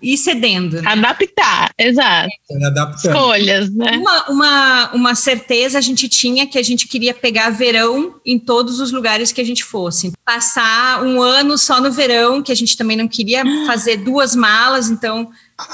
ir 0.00 0.16
cedendo. 0.16 0.80
Né? 0.80 0.88
Adaptar, 0.88 1.72
exato. 1.76 2.28
É, 2.48 2.94
Escolhas, 2.94 3.74
né? 3.74 3.96
Uma, 3.96 4.28
uma, 4.28 4.92
uma 4.92 5.14
certeza 5.16 5.78
a 5.78 5.80
gente 5.80 6.08
tinha 6.08 6.46
que 6.46 6.58
a 6.58 6.62
gente 6.62 6.86
queria 6.86 7.12
pegar 7.12 7.50
verão 7.50 8.14
em 8.24 8.38
todos 8.38 8.78
os 8.78 8.92
lugares 8.92 9.32
que 9.32 9.40
a 9.40 9.44
gente 9.44 9.64
fosse. 9.64 10.12
Passar 10.24 11.02
um 11.02 11.20
ano 11.20 11.58
só 11.58 11.80
no 11.80 11.90
verão, 11.90 12.40
que 12.40 12.52
a 12.52 12.54
gente 12.54 12.76
também 12.76 12.96
não 12.96 13.08
queria 13.08 13.42
fazer 13.66 13.96
duas 13.96 14.36
malas, 14.36 14.88
então 14.88 15.28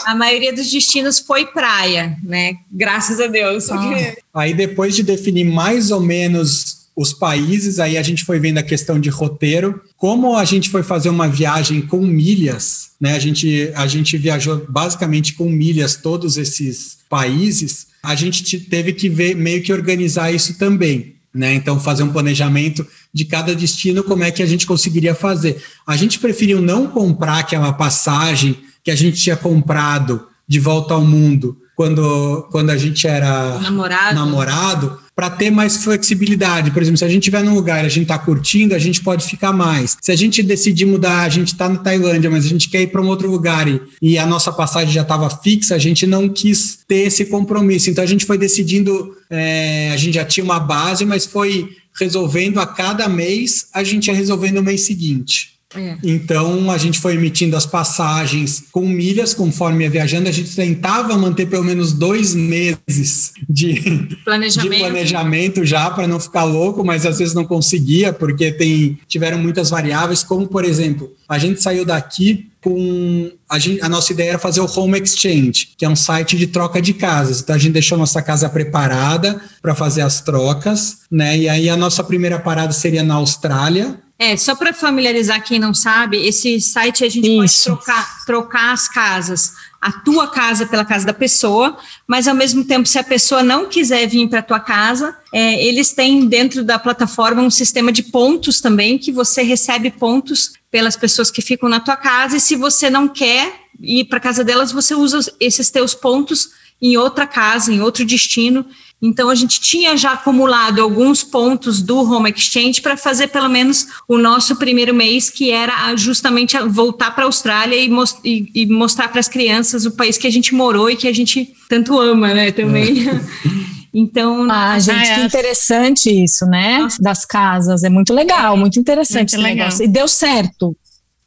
a 0.06 0.14
maioria 0.14 0.52
dos 0.52 0.70
destinos 0.70 1.18
foi 1.18 1.46
praia, 1.46 2.16
né? 2.22 2.54
Graças 2.72 3.20
a 3.20 3.26
Deus. 3.26 3.70
Ah. 3.70 4.14
Aí 4.34 4.54
depois 4.54 4.96
de 4.96 5.02
definir 5.02 5.44
mais 5.44 5.90
ou 5.90 6.00
menos 6.00 6.84
os 6.96 7.12
países, 7.12 7.78
aí 7.78 7.98
a 7.98 8.02
gente 8.02 8.24
foi 8.24 8.38
vendo 8.38 8.58
a 8.58 8.62
questão 8.62 8.98
de 8.98 9.10
roteiro. 9.10 9.82
Como 9.96 10.36
a 10.36 10.44
gente 10.44 10.70
foi 10.70 10.82
fazer 10.82 11.08
uma 11.08 11.28
viagem 11.28 11.82
com 11.82 11.98
milhas, 11.98 12.90
né? 13.00 13.14
A 13.14 13.18
gente, 13.18 13.70
a 13.74 13.86
gente 13.86 14.16
viajou 14.16 14.64
basicamente 14.68 15.34
com 15.34 15.50
milhas 15.50 15.96
todos 15.96 16.38
esses 16.38 16.98
países, 17.10 17.88
a 18.02 18.14
gente 18.14 18.58
teve 18.60 18.92
que 18.92 19.08
ver 19.08 19.34
meio 19.34 19.62
que 19.62 19.72
organizar 19.72 20.32
isso 20.32 20.56
também. 20.58 21.14
Né? 21.34 21.54
Então, 21.54 21.80
fazer 21.80 22.04
um 22.04 22.12
planejamento 22.12 22.86
de 23.12 23.24
cada 23.24 23.56
destino, 23.56 24.04
como 24.04 24.22
é 24.22 24.30
que 24.30 24.40
a 24.40 24.46
gente 24.46 24.66
conseguiria 24.66 25.16
fazer. 25.16 25.60
A 25.84 25.96
gente 25.96 26.20
preferiu 26.20 26.60
não 26.60 26.86
comprar 26.86 27.40
aquela 27.40 27.72
passagem 27.72 28.56
que 28.84 28.90
a 28.90 28.96
gente 28.96 29.20
tinha 29.20 29.36
comprado 29.36 30.28
de 30.46 30.60
volta 30.60 30.94
ao 30.94 31.04
mundo 31.04 31.56
quando, 31.74 32.46
quando 32.50 32.70
a 32.70 32.76
gente 32.76 33.06
era 33.06 33.58
namorado, 33.58 34.14
namorado 34.14 34.98
para 35.14 35.30
ter 35.30 35.50
mais 35.50 35.82
flexibilidade. 35.82 36.70
Por 36.70 36.82
exemplo, 36.82 36.98
se 36.98 37.04
a 37.04 37.08
gente 37.08 37.22
estiver 37.22 37.42
num 37.42 37.54
lugar 37.54 37.82
e 37.82 37.86
a 37.86 37.88
gente 37.88 38.02
está 38.02 38.18
curtindo, 38.18 38.74
a 38.74 38.78
gente 38.78 39.00
pode 39.00 39.26
ficar 39.26 39.52
mais. 39.52 39.96
Se 40.00 40.10
a 40.10 40.16
gente 40.16 40.42
decidir 40.42 40.84
mudar, 40.84 41.22
a 41.22 41.28
gente 41.28 41.48
está 41.48 41.68
na 41.68 41.78
Tailândia, 41.78 42.30
mas 42.30 42.44
a 42.44 42.48
gente 42.48 42.68
quer 42.68 42.82
ir 42.82 42.88
para 42.88 43.00
um 43.00 43.06
outro 43.06 43.30
lugar 43.30 43.68
e, 43.68 43.80
e 44.02 44.18
a 44.18 44.26
nossa 44.26 44.52
passagem 44.52 44.92
já 44.92 45.02
estava 45.02 45.30
fixa, 45.30 45.74
a 45.74 45.78
gente 45.78 46.06
não 46.06 46.28
quis 46.28 46.80
ter 46.86 47.06
esse 47.06 47.26
compromisso. 47.26 47.90
Então 47.90 48.02
a 48.02 48.06
gente 48.06 48.24
foi 48.24 48.38
decidindo, 48.38 49.16
é, 49.30 49.90
a 49.92 49.96
gente 49.96 50.14
já 50.14 50.24
tinha 50.24 50.44
uma 50.44 50.60
base, 50.60 51.04
mas 51.04 51.26
foi 51.26 51.68
resolvendo 51.98 52.58
a 52.58 52.66
cada 52.66 53.08
mês, 53.08 53.68
a 53.72 53.84
gente 53.84 54.08
ia 54.08 54.14
resolvendo 54.14 54.56
no 54.56 54.62
mês 54.62 54.80
seguinte. 54.80 55.53
É. 55.74 55.96
Então 56.02 56.70
a 56.70 56.78
gente 56.78 56.98
foi 56.98 57.14
emitindo 57.14 57.56
as 57.56 57.66
passagens 57.66 58.64
com 58.70 58.86
milhas 58.86 59.34
conforme 59.34 59.84
ia 59.84 59.90
viajando. 59.90 60.28
A 60.28 60.32
gente 60.32 60.54
tentava 60.54 61.16
manter 61.16 61.46
pelo 61.46 61.64
menos 61.64 61.92
dois 61.92 62.34
meses 62.34 63.32
de 63.48 64.08
planejamento, 64.24 64.72
de 64.72 64.78
planejamento 64.78 65.64
já 65.64 65.90
para 65.90 66.06
não 66.06 66.20
ficar 66.20 66.44
louco, 66.44 66.84
mas 66.84 67.04
às 67.04 67.18
vezes 67.18 67.34
não 67.34 67.44
conseguia 67.44 68.12
porque 68.12 68.52
tem 68.52 68.98
tiveram 69.08 69.38
muitas 69.38 69.70
variáveis, 69.70 70.22
como 70.22 70.46
por 70.46 70.64
exemplo 70.64 71.12
a 71.28 71.38
gente 71.38 71.62
saiu 71.62 71.84
daqui 71.84 72.50
com 72.64 73.30
a, 73.46 73.58
gente, 73.58 73.82
a, 73.82 73.88
nossa 73.90 74.10
ideia 74.10 74.30
era 74.30 74.38
fazer 74.38 74.60
o 74.60 74.78
Home 74.78 74.98
Exchange, 74.98 75.74
que 75.76 75.84
é 75.84 75.88
um 75.88 75.94
site 75.94 76.34
de 76.34 76.46
troca 76.46 76.80
de 76.80 76.94
casas. 76.94 77.40
Então 77.40 77.54
a 77.54 77.58
gente 77.58 77.72
deixou 77.72 77.98
nossa 77.98 78.22
casa 78.22 78.48
preparada 78.48 79.38
para 79.60 79.74
fazer 79.74 80.00
as 80.00 80.22
trocas, 80.22 81.00
né? 81.10 81.36
E 81.36 81.48
aí 81.48 81.68
a 81.68 81.76
nossa 81.76 82.02
primeira 82.02 82.38
parada 82.38 82.72
seria 82.72 83.02
na 83.02 83.14
Austrália. 83.14 83.98
É, 84.18 84.36
só 84.36 84.54
para 84.54 84.72
familiarizar 84.72 85.42
quem 85.42 85.58
não 85.58 85.74
sabe, 85.74 86.24
esse 86.24 86.60
site 86.60 87.04
a 87.04 87.08
gente 87.08 87.28
Isso. 87.44 87.70
pode 87.70 87.84
trocar, 87.84 88.24
trocar 88.24 88.72
as 88.72 88.88
casas 88.88 89.52
a 89.84 89.92
tua 89.92 90.26
casa 90.26 90.64
pela 90.64 90.82
casa 90.82 91.04
da 91.04 91.12
pessoa, 91.12 91.76
mas 92.06 92.26
ao 92.26 92.34
mesmo 92.34 92.64
tempo, 92.64 92.88
se 92.88 92.98
a 92.98 93.04
pessoa 93.04 93.42
não 93.42 93.66
quiser 93.68 94.06
vir 94.06 94.26
para 94.30 94.38
a 94.38 94.42
tua 94.42 94.58
casa, 94.58 95.14
é, 95.30 95.62
eles 95.62 95.92
têm 95.92 96.26
dentro 96.26 96.64
da 96.64 96.78
plataforma 96.78 97.42
um 97.42 97.50
sistema 97.50 97.92
de 97.92 98.04
pontos 98.04 98.62
também, 98.62 98.96
que 98.96 99.12
você 99.12 99.42
recebe 99.42 99.90
pontos 99.90 100.54
pelas 100.70 100.96
pessoas 100.96 101.30
que 101.30 101.42
ficam 101.42 101.68
na 101.68 101.80
tua 101.80 101.96
casa, 101.96 102.38
e 102.38 102.40
se 102.40 102.56
você 102.56 102.88
não 102.88 103.06
quer 103.06 103.52
ir 103.78 104.06
para 104.06 104.18
casa 104.18 104.42
delas, 104.42 104.72
você 104.72 104.94
usa 104.94 105.20
esses 105.38 105.68
teus 105.68 105.94
pontos 105.94 106.48
em 106.80 106.96
outra 106.96 107.26
casa, 107.26 107.72
em 107.72 107.80
outro 107.80 108.04
destino. 108.04 108.64
Então 109.00 109.28
a 109.28 109.34
gente 109.34 109.60
tinha 109.60 109.96
já 109.96 110.12
acumulado 110.12 110.80
alguns 110.80 111.22
pontos 111.22 111.82
do 111.82 111.98
Home 111.98 112.30
Exchange 112.30 112.80
para 112.80 112.96
fazer 112.96 113.28
pelo 113.28 113.48
menos 113.48 113.86
o 114.08 114.16
nosso 114.16 114.56
primeiro 114.56 114.94
mês, 114.94 115.28
que 115.28 115.50
era 115.50 115.94
justamente 115.94 116.58
voltar 116.58 117.10
para 117.10 117.24
a 117.24 117.26
Austrália 117.26 117.76
e, 117.76 117.88
most 117.88 118.18
e, 118.24 118.50
e 118.54 118.66
mostrar 118.66 119.08
para 119.08 119.20
as 119.20 119.28
crianças 119.28 119.84
o 119.84 119.92
país 119.92 120.16
que 120.16 120.26
a 120.26 120.30
gente 120.30 120.54
morou 120.54 120.88
e 120.88 120.96
que 120.96 121.06
a 121.06 121.12
gente 121.12 121.52
tanto 121.68 121.98
ama, 121.98 122.32
né, 122.32 122.50
também. 122.50 123.08
É. 123.08 123.64
Então, 123.96 124.50
ah, 124.50 124.76
gente, 124.76 125.08
é. 125.08 125.14
que 125.14 125.20
interessante 125.20 126.10
isso, 126.10 126.44
né? 126.46 126.78
Nossa. 126.78 127.00
Das 127.00 127.24
casas, 127.24 127.84
é 127.84 127.88
muito 127.88 128.12
legal, 128.12 128.56
muito 128.56 128.76
interessante 128.76 129.18
muito 129.18 129.34
esse 129.34 129.36
legal. 129.36 129.66
negócio. 129.66 129.84
E 129.84 129.88
deu 129.88 130.08
certo. 130.08 130.76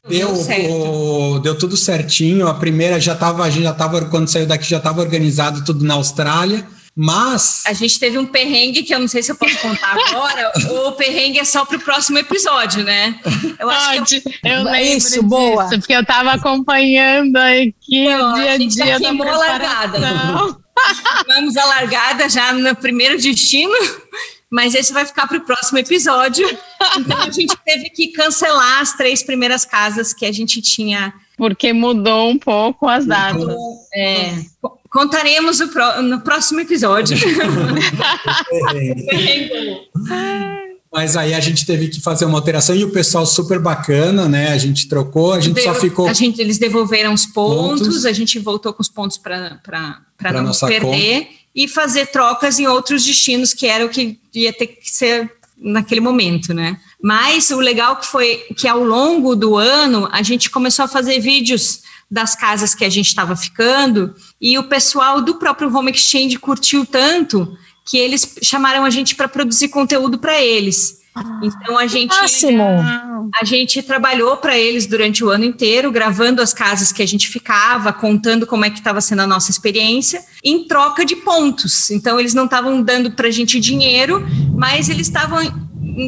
Deu, 0.07 0.33
o, 0.33 1.39
deu 1.39 1.57
tudo 1.57 1.75
certinho. 1.75 2.47
A 2.47 2.53
primeira 2.53 2.99
já 2.99 3.13
estava, 3.13 3.43
a 3.43 3.49
gente 3.49 3.63
já 3.63 3.71
estava 3.71 4.05
quando 4.05 4.27
saiu 4.27 4.45
daqui 4.45 4.69
já 4.69 4.77
estava 4.77 5.01
organizado 5.01 5.63
tudo 5.65 5.83
na 5.83 5.95
Austrália. 5.95 6.65
Mas. 6.99 7.61
A 7.67 7.73
gente 7.73 7.99
teve 7.99 8.17
um 8.17 8.25
perrengue 8.25 8.81
que 8.81 8.91
eu 8.91 8.99
não 8.99 9.07
sei 9.07 9.21
se 9.21 9.31
eu 9.31 9.35
posso 9.35 9.55
contar 9.59 9.95
agora. 10.09 10.51
o 10.87 10.93
perrengue 10.93 11.37
é 11.37 11.45
só 11.45 11.63
para 11.63 11.77
o 11.77 11.79
próximo 11.79 12.17
episódio, 12.17 12.83
né? 12.83 13.19
Eu 13.59 13.69
acho 13.69 13.99
Pode. 13.99 14.21
que 14.21 14.29
eu, 14.43 14.51
eu 14.51 14.63
lembro 14.63 14.97
Isso, 14.97 15.09
disso, 15.09 15.23
boa. 15.23 15.69
porque 15.69 15.93
eu 15.93 16.01
estava 16.01 16.31
acompanhando 16.31 17.37
aqui 17.37 18.05
não, 18.05 18.31
o 18.31 18.35
dia 18.35 18.51
a 18.53 18.57
dia. 18.57 18.95
A 18.95 18.99
gente 18.99 19.17
da 19.17 19.31
a 19.31 19.37
largada. 19.37 19.99
Vamos 21.27 21.55
a 21.55 21.65
largada 21.65 22.29
já 22.29 22.51
no 22.53 22.75
primeiro 22.75 23.15
destino, 23.21 23.77
mas 24.51 24.73
esse 24.73 24.93
vai 24.93 25.05
ficar 25.05 25.27
para 25.27 25.37
o 25.37 25.45
próximo 25.45 25.77
episódio. 25.77 26.47
Então 26.97 27.21
a 27.21 27.29
gente 27.29 27.55
teve 27.65 27.89
que 27.89 28.07
cancelar 28.07 28.81
as 28.81 28.93
três 28.93 29.21
primeiras 29.21 29.65
casas 29.65 30.13
que 30.13 30.25
a 30.25 30.31
gente 30.31 30.61
tinha. 30.61 31.13
Porque 31.37 31.73
mudou 31.73 32.29
um 32.29 32.39
pouco 32.39 32.87
as 32.87 33.05
datas. 33.05 33.53
É, 33.93 34.33
Contaremos 34.89 35.57
pro, 35.57 36.01
no 36.01 36.21
próximo 36.21 36.61
episódio. 36.61 37.17
Mas 40.91 41.17
aí 41.17 41.33
a 41.33 41.39
gente 41.39 41.65
teve 41.65 41.89
que 41.89 42.01
fazer 42.01 42.25
uma 42.25 42.37
alteração 42.37 42.75
e 42.75 42.83
o 42.83 42.91
pessoal 42.91 43.25
super 43.25 43.59
bacana, 43.59 44.27
né? 44.27 44.49
A 44.49 44.57
gente 44.57 44.87
trocou, 44.87 45.33
a 45.33 45.39
gente 45.39 45.55
Deu, 45.55 45.65
só 45.65 45.75
ficou. 45.75 46.07
A 46.07 46.13
gente, 46.13 46.41
eles 46.41 46.57
devolveram 46.57 47.13
os 47.13 47.25
pontos, 47.25 47.81
pontos. 47.81 48.05
a 48.05 48.13
gente 48.13 48.39
voltou 48.39 48.73
com 48.73 48.81
os 48.81 48.89
pontos 48.89 49.17
para 49.17 49.59
não 50.33 50.51
perder 50.51 51.25
conta. 51.25 51.37
E 51.57 51.67
fazer 51.67 52.05
trocas 52.11 52.59
em 52.59 52.67
outros 52.67 53.03
destinos, 53.03 53.51
que 53.51 53.65
era 53.65 53.83
o 53.83 53.89
que 53.89 54.19
ia 54.31 54.53
ter 54.53 54.67
que 54.67 54.91
ser 54.91 55.33
naquele 55.57 55.99
momento, 55.99 56.53
né? 56.53 56.79
Mas 57.01 57.49
o 57.49 57.59
legal 57.59 57.95
que 57.95 58.05
foi 58.05 58.45
que 58.55 58.67
ao 58.67 58.83
longo 58.83 59.35
do 59.35 59.57
ano 59.57 60.07
a 60.11 60.21
gente 60.21 60.51
começou 60.51 60.85
a 60.85 60.87
fazer 60.87 61.19
vídeos 61.19 61.81
das 62.11 62.35
casas 62.35 62.75
que 62.75 62.85
a 62.85 62.89
gente 62.89 63.07
estava 63.07 63.35
ficando, 63.35 64.15
e 64.39 64.57
o 64.59 64.65
pessoal 64.65 65.19
do 65.19 65.35
próprio 65.35 65.75
Home 65.75 65.91
Exchange 65.91 66.37
curtiu 66.37 66.85
tanto 66.85 67.57
que 67.83 67.97
eles 67.97 68.37
chamaram 68.43 68.85
a 68.85 68.91
gente 68.91 69.15
para 69.15 69.27
produzir 69.27 69.69
conteúdo 69.69 70.19
para 70.19 70.39
eles. 70.39 70.99
Então 71.43 71.77
a 71.77 71.87
gente 71.87 72.13
a 73.39 73.45
gente 73.45 73.81
trabalhou 73.81 74.37
para 74.37 74.57
eles 74.57 74.85
durante 74.85 75.23
o 75.23 75.29
ano 75.29 75.43
inteiro, 75.43 75.91
gravando 75.91 76.41
as 76.41 76.53
casas 76.53 76.91
que 76.91 77.01
a 77.01 77.05
gente 77.05 77.27
ficava, 77.27 77.91
contando 77.91 78.47
como 78.47 78.65
é 78.65 78.69
que 78.69 78.77
estava 78.77 79.01
sendo 79.01 79.21
a 79.21 79.27
nossa 79.27 79.51
experiência, 79.51 80.23
em 80.43 80.65
troca 80.65 81.05
de 81.05 81.15
pontos. 81.15 81.89
Então 81.91 82.19
eles 82.19 82.33
não 82.33 82.45
estavam 82.45 82.81
dando 82.81 83.11
para 83.11 83.27
a 83.27 83.31
gente 83.31 83.59
dinheiro, 83.59 84.25
mas 84.55 84.89
eles 84.89 85.07
estavam 85.07 85.67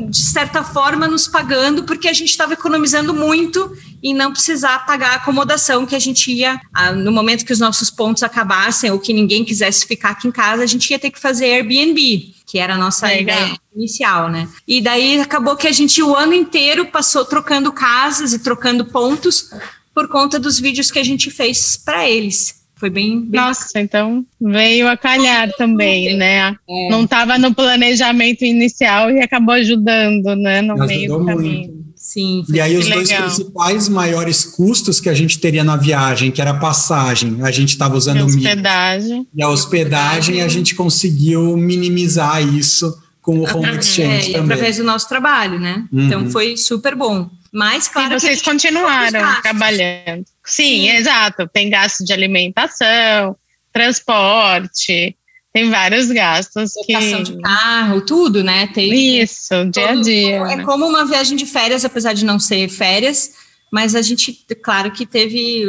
de 0.09 0.17
certa 0.17 0.63
forma 0.63 1.07
nos 1.07 1.27
pagando 1.27 1.83
porque 1.83 2.07
a 2.07 2.13
gente 2.13 2.29
estava 2.29 2.53
economizando 2.53 3.11
muito 3.11 3.75
e 4.03 4.13
não 4.13 4.31
precisar 4.31 4.85
pagar 4.85 5.11
a 5.11 5.15
acomodação 5.15 5.85
que 5.85 5.95
a 5.95 5.99
gente 5.99 6.31
ia, 6.31 6.59
no 6.95 7.11
momento 7.11 7.43
que 7.43 7.51
os 7.51 7.59
nossos 7.59 7.89
pontos 7.89 8.23
acabassem 8.23 8.91
ou 8.91 8.99
que 8.99 9.13
ninguém 9.13 9.43
quisesse 9.43 9.85
ficar 9.85 10.11
aqui 10.11 10.27
em 10.27 10.31
casa, 10.31 10.63
a 10.63 10.67
gente 10.67 10.89
ia 10.89 10.99
ter 10.99 11.09
que 11.09 11.19
fazer 11.19 11.45
Airbnb, 11.45 12.33
que 12.50 12.58
era 12.58 12.74
a 12.74 12.77
nossa 12.77 13.06
Legal. 13.06 13.38
ideia 13.38 13.58
inicial, 13.75 14.27
né? 14.27 14.50
E 14.68 14.82
daí 14.82 15.22
acabou 15.22 15.56
que 15.56 15.68
a 15.68 15.72
gente 15.72 16.01
o 16.01 16.15
ano 16.15 16.34
inteiro 16.34 16.88
passou 16.88 17.24
trocando 17.24 17.72
casas 17.72 18.34
e 18.34 18.39
trocando 18.39 18.86
pontos 18.86 19.51
por 19.94 20.08
conta 20.08 20.39
dos 20.39 20.60
vídeos 20.60 20.89
que 20.89 20.98
a 20.98 21.03
gente 21.03 21.29
fez 21.29 21.77
para 21.77 22.10
eles. 22.10 22.60
Foi 22.75 22.89
bem, 22.89 23.20
bem, 23.20 23.39
Nossa, 23.39 23.79
então 23.79 24.25
veio 24.41 24.88
a 24.88 24.98
calhar 24.98 25.51
também, 25.58 26.15
né? 26.15 26.56
É. 26.68 26.89
Não 26.89 27.03
estava 27.03 27.38
no 27.38 27.53
planejamento 27.53 28.44
inicial 28.44 29.12
e 29.12 29.22
acabou 29.22 29.53
ajudando, 29.56 30.36
né? 30.36 30.62
No 30.62 30.75
meio 30.75 31.20
do 31.20 31.25
caminho. 31.25 31.68
Muito. 31.68 31.78
Sim. 32.09 32.43
E 32.49 32.59
aí 32.59 32.75
os 32.75 32.85
legal. 32.85 33.03
dois 33.03 33.11
principais 33.11 33.87
maiores 33.87 34.43
custos 34.43 34.99
que 34.99 35.07
a 35.07 35.13
gente 35.13 35.37
teria 35.37 35.63
na 35.63 35.75
viagem, 35.75 36.31
que 36.31 36.41
era 36.41 36.49
a 36.49 36.57
passagem, 36.57 37.37
a 37.43 37.51
gente 37.51 37.69
estava 37.69 37.95
usando 37.95 38.17
e 38.17 38.21
a 38.21 38.25
hospedagem. 38.25 39.27
E 39.35 39.43
a 39.43 39.47
hospedagem, 39.47 40.41
a 40.41 40.47
gente 40.47 40.73
conseguiu 40.73 41.55
minimizar 41.55 42.41
isso 42.41 42.99
com 43.21 43.37
o 43.37 43.43
home 43.43 43.77
exchange 43.77 44.31
é, 44.31 44.33
também. 44.33 44.53
através 44.53 44.77
do 44.77 44.83
nosso 44.83 45.07
trabalho, 45.07 45.59
né? 45.59 45.83
Então, 45.93 45.99
uhum. 45.99 46.05
Então 46.07 46.31
foi 46.31 46.57
super 46.57 46.95
bom. 46.95 47.29
Mas 47.53 47.87
claro 47.87 48.15
e 48.15 48.19
vocês 48.19 48.41
continuaram 48.41 49.41
trabalhando. 49.43 50.25
Sim, 50.43 50.63
Sim, 50.63 50.89
exato. 50.89 51.47
Tem 51.47 51.69
gasto 51.69 52.03
de 52.03 52.11
alimentação, 52.11 53.35
transporte, 53.71 55.15
tem 55.53 55.70
vários 55.70 56.10
gastos. 56.10 56.74
Locação 56.75 57.24
que... 57.24 57.32
de 57.32 57.41
carro, 57.41 58.01
tudo, 58.01 58.44
né? 58.44 58.68
Tem, 58.68 59.22
Isso, 59.22 59.65
dia 59.65 59.89
a 59.89 59.96
dia. 59.96 60.36
É 60.36 60.56
né? 60.58 60.63
como 60.63 60.86
uma 60.86 61.06
viagem 61.06 61.36
de 61.36 61.46
férias, 61.46 61.84
apesar 61.84 62.13
de 62.13 62.24
não 62.24 62.39
ser 62.39 62.70
férias, 62.70 63.32
mas 63.72 63.96
a 63.96 64.01
gente, 64.01 64.46
claro 64.62 64.91
que 64.91 65.06
teve. 65.06 65.65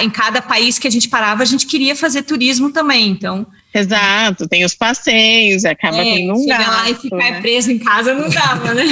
Em 0.00 0.08
cada 0.08 0.40
país 0.40 0.78
que 0.78 0.88
a 0.88 0.90
gente 0.90 1.10
parava, 1.10 1.42
a 1.42 1.44
gente 1.44 1.66
queria 1.66 1.94
fazer 1.94 2.22
turismo 2.22 2.72
também, 2.72 3.10
então. 3.10 3.46
Exato, 3.74 4.48
tem 4.48 4.64
os 4.64 4.74
passeios, 4.74 5.66
acaba 5.66 5.98
é, 5.98 6.14
tendo 6.14 6.32
um 6.32 6.46
gasto. 6.46 6.70
lá 6.70 6.90
e 6.90 6.94
ficar 6.94 7.16
né? 7.16 7.40
preso 7.42 7.70
em 7.70 7.78
casa 7.78 8.14
não 8.14 8.30
dava, 8.30 8.72
né? 8.72 8.84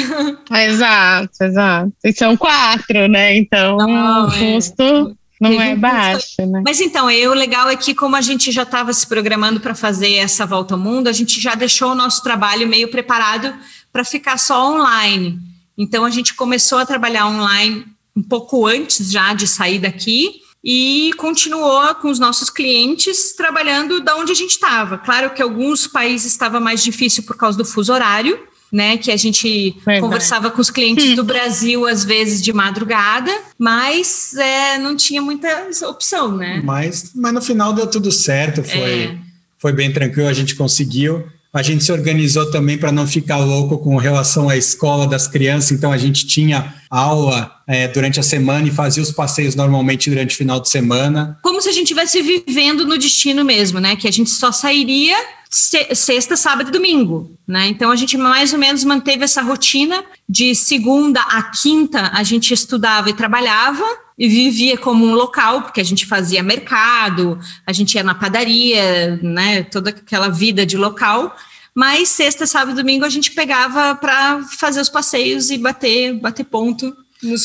exato, 0.68 1.32
exato. 1.40 1.92
E 2.04 2.12
são 2.12 2.36
quatro, 2.36 3.08
né? 3.08 3.34
Então, 3.38 3.78
não, 3.78 4.28
o 4.28 4.34
é. 4.34 5.14
Não 5.50 5.60
é 5.60 5.74
baixo, 5.74 6.46
né? 6.46 6.62
Mas 6.64 6.80
então, 6.80 7.10
e 7.10 7.26
o 7.26 7.34
legal 7.34 7.68
é 7.68 7.76
que 7.76 7.94
como 7.94 8.16
a 8.16 8.20
gente 8.20 8.52
já 8.52 8.62
estava 8.62 8.92
se 8.92 9.06
programando 9.06 9.60
para 9.60 9.74
fazer 9.74 10.14
essa 10.14 10.46
volta 10.46 10.74
ao 10.74 10.80
mundo, 10.80 11.08
a 11.08 11.12
gente 11.12 11.40
já 11.40 11.54
deixou 11.54 11.92
o 11.92 11.94
nosso 11.94 12.22
trabalho 12.22 12.68
meio 12.68 12.90
preparado 12.90 13.52
para 13.92 14.04
ficar 14.04 14.38
só 14.38 14.72
online. 14.72 15.38
Então 15.76 16.04
a 16.04 16.10
gente 16.10 16.34
começou 16.34 16.78
a 16.78 16.86
trabalhar 16.86 17.26
online 17.26 17.86
um 18.14 18.22
pouco 18.22 18.66
antes 18.66 19.10
já 19.10 19.34
de 19.34 19.46
sair 19.46 19.78
daqui 19.78 20.42
e 20.64 21.10
continuou 21.16 21.94
com 21.96 22.08
os 22.08 22.18
nossos 22.18 22.48
clientes 22.48 23.32
trabalhando 23.32 24.00
da 24.00 24.16
onde 24.16 24.30
a 24.30 24.34
gente 24.34 24.52
estava. 24.52 24.96
Claro 24.98 25.30
que 25.30 25.42
alguns 25.42 25.86
países 25.86 26.30
estava 26.30 26.60
mais 26.60 26.84
difícil 26.84 27.24
por 27.24 27.36
causa 27.36 27.58
do 27.58 27.64
fuso 27.64 27.92
horário, 27.92 28.38
né? 28.72 28.96
Que 28.96 29.10
a 29.10 29.16
gente 29.16 29.72
Verdade. 29.72 30.00
conversava 30.00 30.50
com 30.50 30.60
os 30.60 30.70
clientes 30.70 31.10
hum. 31.10 31.14
do 31.14 31.24
Brasil, 31.24 31.86
às 31.86 32.04
vezes 32.04 32.40
de 32.40 32.52
madrugada, 32.52 33.30
mas 33.58 34.34
é, 34.34 34.78
não 34.78 34.96
tinha 34.96 35.20
muita 35.20 35.68
opção, 35.86 36.34
né? 36.34 36.62
Mas, 36.64 37.12
mas 37.14 37.34
no 37.34 37.42
final 37.42 37.74
deu 37.74 37.86
tudo 37.86 38.10
certo, 38.10 38.64
foi, 38.64 39.02
é. 39.04 39.18
foi 39.58 39.72
bem 39.72 39.92
tranquilo, 39.92 40.28
a 40.28 40.32
gente 40.32 40.54
conseguiu. 40.54 41.24
A 41.54 41.60
gente 41.60 41.84
se 41.84 41.92
organizou 41.92 42.50
também 42.50 42.78
para 42.78 42.90
não 42.90 43.06
ficar 43.06 43.36
louco 43.36 43.76
com 43.76 43.96
relação 43.98 44.48
à 44.48 44.56
escola 44.56 45.06
das 45.06 45.28
crianças, 45.28 45.72
então 45.72 45.92
a 45.92 45.98
gente 45.98 46.26
tinha 46.26 46.74
aula 46.90 47.52
é, 47.66 47.86
durante 47.88 48.18
a 48.18 48.22
semana 48.22 48.68
e 48.68 48.70
fazia 48.70 49.02
os 49.02 49.10
passeios 49.10 49.54
normalmente 49.54 50.08
durante 50.08 50.34
o 50.34 50.38
final 50.38 50.58
de 50.58 50.70
semana. 50.70 51.38
Como 51.42 51.60
se 51.60 51.68
a 51.68 51.72
gente 51.72 51.84
estivesse 51.84 52.22
vivendo 52.22 52.86
no 52.86 52.96
destino 52.96 53.44
mesmo, 53.44 53.80
né? 53.80 53.96
Que 53.96 54.08
a 54.08 54.10
gente 54.10 54.30
só 54.30 54.50
sairia 54.50 55.16
sexta, 55.50 56.34
sábado 56.34 56.70
e 56.70 56.72
domingo, 56.72 57.36
né? 57.46 57.68
Então 57.68 57.90
a 57.90 57.96
gente 57.96 58.16
mais 58.16 58.54
ou 58.54 58.58
menos 58.58 58.82
manteve 58.84 59.24
essa 59.24 59.42
rotina 59.42 60.02
de 60.26 60.54
segunda 60.54 61.20
a 61.20 61.42
quinta 61.42 62.10
a 62.14 62.22
gente 62.22 62.54
estudava 62.54 63.10
e 63.10 63.12
trabalhava 63.12 63.84
e 64.18 64.28
vivia 64.28 64.76
como 64.76 65.04
um 65.04 65.14
local, 65.14 65.62
porque 65.62 65.80
a 65.80 65.84
gente 65.84 66.06
fazia 66.06 66.42
mercado, 66.42 67.38
a 67.66 67.72
gente 67.72 67.94
ia 67.94 68.02
na 68.02 68.14
padaria, 68.14 69.18
né? 69.22 69.62
Toda 69.64 69.90
aquela 69.90 70.28
vida 70.28 70.64
de 70.64 70.76
local. 70.76 71.34
Mas 71.74 72.10
sexta, 72.10 72.46
sábado 72.46 72.72
e 72.72 72.82
domingo 72.82 73.04
a 73.04 73.08
gente 73.08 73.30
pegava 73.30 73.94
para 73.94 74.42
fazer 74.58 74.80
os 74.80 74.88
passeios 74.88 75.50
e 75.50 75.56
bater, 75.56 76.12
bater 76.20 76.44
ponto 76.44 76.94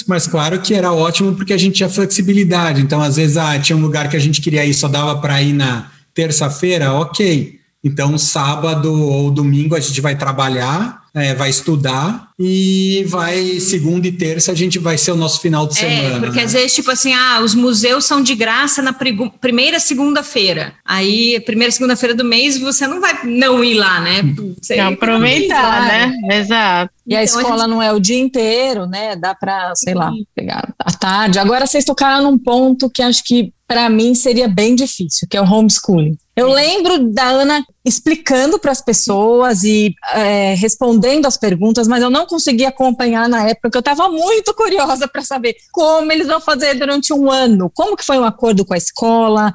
Mas 0.08 0.28
claro 0.28 0.60
que 0.62 0.74
era 0.74 0.92
ótimo 0.92 1.36
porque 1.36 1.54
a 1.54 1.58
gente 1.58 1.76
tinha 1.76 1.90
flexibilidade. 1.90 2.82
Então, 2.82 3.02
às 3.02 3.16
vezes, 3.16 3.38
ah, 3.38 3.58
tinha 3.60 3.78
um 3.78 3.82
lugar 3.82 4.10
que 4.10 4.18
a 4.18 4.20
gente 4.20 4.42
queria 4.42 4.66
ir, 4.66 4.74
só 4.74 4.88
dava 4.88 5.22
para 5.22 5.42
ir 5.42 5.54
na 5.54 5.90
terça-feira, 6.14 6.94
ok. 6.94 7.60
Então, 7.84 8.18
sábado 8.18 8.92
ou 8.92 9.32
domingo 9.32 9.76
a 9.76 9.80
gente 9.80 10.02
vai 10.02 10.18
trabalhar, 10.18 11.04
é, 11.18 11.34
vai 11.34 11.50
estudar 11.50 12.30
e 12.40 13.04
vai 13.08 13.60
segunda 13.60 14.08
e 14.08 14.12
terça 14.12 14.52
a 14.52 14.56
gente 14.56 14.78
vai 14.78 14.98
ser 14.98 15.12
o 15.12 15.16
nosso 15.16 15.42
final 15.42 15.66
de 15.66 15.74
é, 15.74 15.80
semana. 15.80 16.20
Porque 16.20 16.38
né? 16.38 16.46
às 16.46 16.54
vezes, 16.54 16.76
tipo 16.76 16.92
assim, 16.92 17.12
ah, 17.12 17.42
os 17.44 17.56
museus 17.56 18.06
são 18.06 18.22
de 18.22 18.36
graça 18.36 18.82
na 18.84 18.94
primeira 18.94 19.80
segunda-feira. 19.80 20.76
Aí, 20.86 21.40
primeira 21.40 21.72
segunda-feira 21.72 22.14
do 22.14 22.24
mês, 22.24 22.60
você 22.60 22.86
não 22.86 23.02
vai 23.02 23.26
não 23.26 23.64
ir 23.64 23.74
lá, 23.74 24.00
né? 24.00 24.22
Você 24.62 24.78
aproveitar, 24.78 25.88
né? 25.88 26.14
Exato. 26.38 26.94
E 27.08 27.16
a 27.16 27.24
então, 27.24 27.40
escola 27.40 27.56
a 27.56 27.60
gente... 27.60 27.70
não 27.70 27.82
é 27.82 27.92
o 27.92 28.00
dia 28.00 28.20
inteiro, 28.20 28.86
né? 28.86 29.16
Dá 29.16 29.34
para, 29.34 29.74
sei 29.76 29.96
lá, 29.96 30.12
pegar 30.36 30.74
à 30.78 30.92
tarde. 30.92 31.40
Agora 31.40 31.66
vocês 31.66 31.84
tocaram 31.84 32.30
num 32.30 32.38
ponto 32.38 32.90
que 32.90 33.02
acho 33.02 33.24
que 33.24 33.52
para 33.68 33.90
mim 33.90 34.16
seria 34.16 34.48
bem 34.48 34.76
difícil, 34.76 35.28
que 35.30 35.36
é 35.36 35.42
o 35.42 35.46
homeschooling. 35.46 36.18
Eu 36.38 36.50
lembro 36.50 37.12
da 37.12 37.30
Ana 37.30 37.66
explicando 37.84 38.60
para 38.60 38.72
as 38.72 38.80
pessoas 38.80 39.64
e 39.64 39.96
é, 40.14 40.54
respondendo 40.54 41.26
as 41.26 41.36
perguntas, 41.36 41.88
mas 41.88 42.04
eu 42.04 42.12
não 42.12 42.28
consegui 42.28 42.64
acompanhar 42.64 43.28
na 43.28 43.42
época, 43.42 43.62
porque 43.64 43.78
eu 43.78 43.80
estava 43.80 44.08
muito 44.08 44.54
curiosa 44.54 45.08
para 45.08 45.24
saber 45.24 45.56
como 45.72 46.12
eles 46.12 46.28
vão 46.28 46.40
fazer 46.40 46.76
durante 46.76 47.12
um 47.12 47.32
ano, 47.32 47.72
como 47.74 47.98
que 47.98 48.06
foi 48.06 48.20
o 48.20 48.22
um 48.22 48.26
acordo 48.26 48.64
com 48.64 48.76
a 48.76 48.78
escola, 48.78 49.52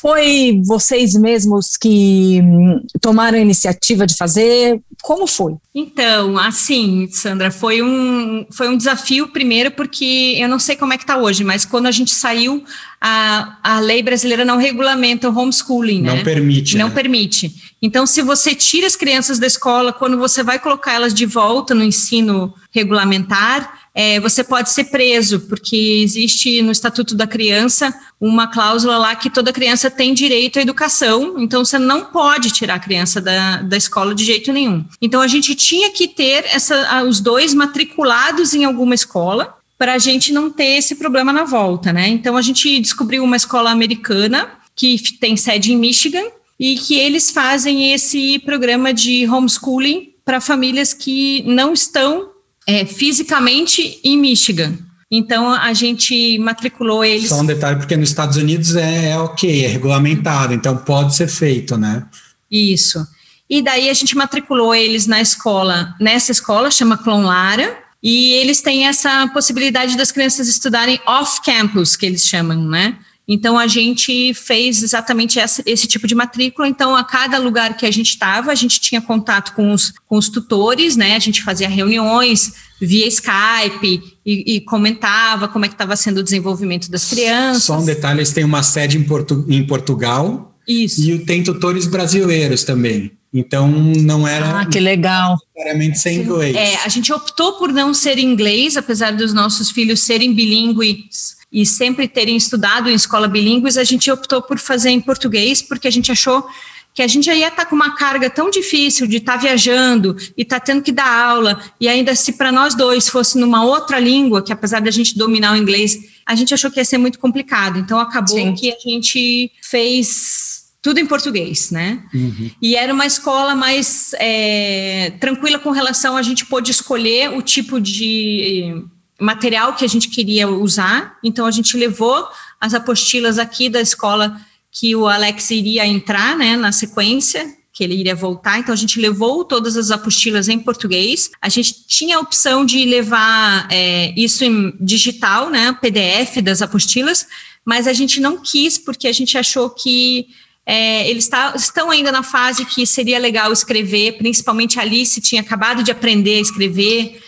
foi 0.00 0.62
vocês 0.64 1.12
mesmos 1.14 1.76
que 1.76 2.40
hum, 2.42 2.80
tomaram 3.00 3.36
a 3.36 3.42
iniciativa 3.42 4.06
de 4.06 4.16
fazer, 4.16 4.80
como 5.02 5.26
foi? 5.26 5.56
Então, 5.74 6.38
assim, 6.38 7.08
Sandra, 7.10 7.50
foi 7.50 7.82
um, 7.82 8.46
foi 8.50 8.68
um 8.68 8.76
desafio 8.76 9.28
primeiro 9.28 9.70
porque 9.70 10.36
eu 10.38 10.48
não 10.48 10.58
sei 10.58 10.76
como 10.76 10.94
é 10.94 10.96
que 10.96 11.02
está 11.02 11.18
hoje, 11.18 11.44
mas 11.44 11.66
quando 11.66 11.86
a 11.86 11.90
gente 11.90 12.14
saiu, 12.14 12.64
a, 13.00 13.51
a 13.62 13.80
lei 13.80 14.02
brasileira 14.02 14.44
não 14.44 14.56
regulamenta 14.56 15.28
o 15.28 15.36
homeschooling, 15.36 16.02
não 16.02 16.16
né? 16.16 16.24
permite. 16.24 16.76
Não 16.76 16.88
né? 16.88 16.94
permite. 16.94 17.54
Então, 17.80 18.06
se 18.06 18.22
você 18.22 18.54
tira 18.54 18.86
as 18.86 18.94
crianças 18.94 19.38
da 19.38 19.46
escola, 19.46 19.92
quando 19.92 20.16
você 20.16 20.42
vai 20.42 20.58
colocar 20.58 20.92
elas 20.92 21.12
de 21.12 21.26
volta 21.26 21.74
no 21.74 21.82
ensino 21.82 22.54
regulamentar, 22.70 23.80
é, 23.94 24.18
você 24.20 24.42
pode 24.42 24.70
ser 24.70 24.84
preso, 24.84 25.40
porque 25.40 25.76
existe 26.02 26.62
no 26.62 26.72
Estatuto 26.72 27.14
da 27.14 27.26
Criança 27.26 27.92
uma 28.20 28.46
cláusula 28.46 28.96
lá 28.96 29.14
que 29.14 29.28
toda 29.28 29.52
criança 29.52 29.90
tem 29.90 30.14
direito 30.14 30.58
à 30.58 30.62
educação, 30.62 31.38
então 31.38 31.64
você 31.64 31.78
não 31.78 32.06
pode 32.06 32.50
tirar 32.52 32.76
a 32.76 32.78
criança 32.78 33.20
da, 33.20 33.60
da 33.60 33.76
escola 33.76 34.14
de 34.14 34.24
jeito 34.24 34.52
nenhum. 34.52 34.84
Então 35.00 35.20
a 35.20 35.26
gente 35.26 35.54
tinha 35.54 35.90
que 35.90 36.08
ter 36.08 36.44
essa, 36.46 37.02
os 37.02 37.20
dois 37.20 37.52
matriculados 37.52 38.54
em 38.54 38.64
alguma 38.64 38.94
escola 38.94 39.61
para 39.82 39.94
a 39.94 39.98
gente 39.98 40.32
não 40.32 40.48
ter 40.48 40.78
esse 40.78 40.94
problema 40.94 41.32
na 41.32 41.42
volta, 41.42 41.92
né? 41.92 42.06
Então 42.06 42.36
a 42.36 42.42
gente 42.42 42.78
descobriu 42.78 43.24
uma 43.24 43.34
escola 43.34 43.68
americana 43.72 44.48
que 44.76 44.96
tem 45.18 45.36
sede 45.36 45.72
em 45.72 45.76
Michigan, 45.76 46.22
e 46.62 46.76
que 46.76 46.94
eles 46.94 47.32
fazem 47.32 47.92
esse 47.92 48.38
programa 48.38 48.94
de 48.94 49.26
homeschooling 49.26 50.10
para 50.24 50.40
famílias 50.40 50.94
que 50.94 51.42
não 51.42 51.72
estão 51.72 52.30
é, 52.64 52.86
fisicamente 52.86 53.98
em 54.04 54.16
Michigan. 54.16 54.78
Então 55.10 55.52
a 55.52 55.72
gente 55.72 56.38
matriculou 56.38 57.04
eles. 57.04 57.30
Só 57.30 57.40
um 57.40 57.46
detalhe, 57.46 57.80
porque 57.80 57.96
nos 57.96 58.10
Estados 58.10 58.36
Unidos 58.36 58.76
é, 58.76 59.10
é 59.10 59.18
ok, 59.18 59.64
é 59.64 59.66
regulamentado, 59.66 60.54
então 60.54 60.76
pode 60.76 61.16
ser 61.16 61.26
feito, 61.26 61.76
né? 61.76 62.06
Isso. 62.48 63.04
E 63.50 63.60
daí 63.60 63.90
a 63.90 63.94
gente 63.94 64.16
matriculou 64.16 64.72
eles 64.72 65.08
na 65.08 65.20
escola, 65.20 65.96
nessa 66.00 66.30
escola, 66.30 66.70
chama 66.70 66.96
Clonlara, 66.96 67.81
e 68.02 68.32
eles 68.32 68.60
têm 68.60 68.86
essa 68.86 69.28
possibilidade 69.28 69.96
das 69.96 70.10
crianças 70.10 70.48
estudarem 70.48 71.00
off-campus, 71.06 71.94
que 71.94 72.04
eles 72.04 72.26
chamam, 72.26 72.66
né? 72.66 72.98
Então 73.26 73.56
a 73.56 73.68
gente 73.68 74.34
fez 74.34 74.82
exatamente 74.82 75.38
essa, 75.38 75.62
esse 75.64 75.86
tipo 75.86 76.08
de 76.08 76.14
matrícula. 76.14 76.66
Então, 76.66 76.96
a 76.96 77.04
cada 77.04 77.38
lugar 77.38 77.76
que 77.76 77.86
a 77.86 77.90
gente 77.90 78.08
estava, 78.08 78.50
a 78.50 78.54
gente 78.54 78.80
tinha 78.80 79.00
contato 79.00 79.54
com 79.54 79.72
os, 79.72 79.92
com 80.06 80.16
os 80.16 80.28
tutores, 80.28 80.96
né? 80.96 81.14
A 81.14 81.20
gente 81.20 81.42
fazia 81.42 81.68
reuniões 81.68 82.52
via 82.80 83.06
Skype 83.06 84.02
e, 84.26 84.56
e 84.56 84.60
comentava 84.62 85.46
como 85.46 85.64
é 85.64 85.68
que 85.68 85.74
estava 85.74 85.94
sendo 85.94 86.18
o 86.18 86.22
desenvolvimento 86.22 86.90
das 86.90 87.08
crianças. 87.08 87.62
Só 87.62 87.78
um 87.78 87.84
detalhe, 87.84 88.18
eles 88.18 88.32
têm 88.32 88.44
uma 88.44 88.62
sede 88.62 88.98
em, 88.98 89.04
Portu 89.04 89.46
em 89.48 89.64
Portugal. 89.64 90.58
Isso. 90.66 91.00
E 91.00 91.20
tem 91.20 91.44
tutores 91.44 91.86
brasileiros 91.86 92.64
também. 92.64 93.12
Então 93.32 93.66
não 93.68 94.28
era 94.28 94.60
ah, 94.60 94.66
que 94.66 94.78
legal. 94.78 95.38
necessariamente 95.54 95.98
sem 95.98 96.18
inglês. 96.18 96.54
É, 96.54 96.76
a 96.84 96.88
gente 96.88 97.12
optou 97.12 97.54
por 97.54 97.72
não 97.72 97.94
ser 97.94 98.18
inglês, 98.18 98.76
apesar 98.76 99.12
dos 99.12 99.32
nossos 99.32 99.70
filhos 99.70 100.00
serem 100.00 100.34
bilíngues 100.34 101.36
e 101.50 101.64
sempre 101.64 102.06
terem 102.06 102.36
estudado 102.36 102.90
em 102.90 102.94
escola 102.94 103.26
bilíngues, 103.26 103.78
a 103.78 103.84
gente 103.84 104.10
optou 104.10 104.42
por 104.42 104.58
fazer 104.58 104.90
em 104.90 105.00
português, 105.00 105.62
porque 105.62 105.88
a 105.88 105.90
gente 105.90 106.12
achou 106.12 106.46
que 106.94 107.02
a 107.02 107.06
gente 107.06 107.24
já 107.24 107.34
ia 107.34 107.48
estar 107.48 107.64
tá 107.64 107.66
com 107.66 107.74
uma 107.74 107.96
carga 107.96 108.28
tão 108.28 108.50
difícil 108.50 109.06
de 109.06 109.16
estar 109.16 109.34
tá 109.34 109.38
viajando 109.38 110.14
e 110.36 110.42
estar 110.42 110.60
tá 110.60 110.66
tendo 110.66 110.82
que 110.82 110.92
dar 110.92 111.08
aula, 111.08 111.58
e 111.80 111.88
ainda 111.88 112.14
se 112.14 112.34
para 112.34 112.52
nós 112.52 112.74
dois 112.74 113.08
fosse 113.08 113.38
numa 113.38 113.64
outra 113.64 113.98
língua, 113.98 114.42
que 114.42 114.52
apesar 114.52 114.80
da 114.80 114.90
gente 114.90 115.16
dominar 115.16 115.54
o 115.54 115.56
inglês, 115.56 115.98
a 116.26 116.34
gente 116.34 116.52
achou 116.52 116.70
que 116.70 116.78
ia 116.78 116.84
ser 116.84 116.98
muito 116.98 117.18
complicado. 117.18 117.78
Então 117.78 117.98
acabou 117.98 118.36
Sim. 118.36 118.54
que 118.54 118.70
a 118.70 118.78
gente 118.78 119.50
fez 119.62 120.61
tudo 120.82 120.98
em 120.98 121.06
português, 121.06 121.70
né? 121.70 122.02
Uhum. 122.12 122.50
E 122.60 122.74
era 122.74 122.92
uma 122.92 123.06
escola 123.06 123.54
mais 123.54 124.10
é, 124.14 125.12
tranquila 125.20 125.60
com 125.60 125.70
relação 125.70 126.16
a 126.16 126.22
gente 126.22 126.44
pôde 126.44 126.72
escolher 126.72 127.30
o 127.30 127.40
tipo 127.40 127.80
de 127.80 128.84
material 129.20 129.76
que 129.76 129.84
a 129.84 129.88
gente 129.88 130.08
queria 130.08 130.48
usar, 130.48 131.16
então 131.22 131.46
a 131.46 131.52
gente 131.52 131.76
levou 131.76 132.26
as 132.60 132.74
apostilas 132.74 133.38
aqui 133.38 133.68
da 133.68 133.80
escola 133.80 134.40
que 134.72 134.96
o 134.96 135.06
Alex 135.06 135.50
iria 135.52 135.86
entrar, 135.86 136.36
né, 136.36 136.56
na 136.56 136.72
sequência, 136.72 137.54
que 137.72 137.84
ele 137.84 137.94
iria 137.94 138.16
voltar, 138.16 138.58
então 138.58 138.72
a 138.72 138.76
gente 138.76 139.00
levou 139.00 139.44
todas 139.44 139.76
as 139.76 139.92
apostilas 139.92 140.48
em 140.48 140.58
português. 140.58 141.30
A 141.40 141.48
gente 141.48 141.86
tinha 141.86 142.16
a 142.16 142.20
opção 142.20 142.66
de 142.66 142.84
levar 142.84 143.68
é, 143.70 144.12
isso 144.16 144.44
em 144.44 144.74
digital, 144.80 145.48
né, 145.48 145.72
PDF 145.80 146.42
das 146.42 146.60
apostilas, 146.60 147.26
mas 147.64 147.86
a 147.86 147.92
gente 147.92 148.20
não 148.20 148.38
quis 148.38 148.76
porque 148.76 149.06
a 149.06 149.12
gente 149.12 149.38
achou 149.38 149.70
que 149.70 150.26
é, 150.64 151.08
eles 151.10 151.28
tá, 151.28 151.52
estão 151.56 151.90
ainda 151.90 152.12
na 152.12 152.22
fase 152.22 152.64
que 152.64 152.86
seria 152.86 153.18
legal 153.18 153.52
escrever, 153.52 154.18
principalmente 154.18 154.78
a 154.78 154.82
Alice 154.82 155.20
tinha 155.20 155.40
acabado 155.40 155.82
de 155.82 155.90
aprender 155.90 156.36
a 156.36 156.40
escrever, 156.40 157.20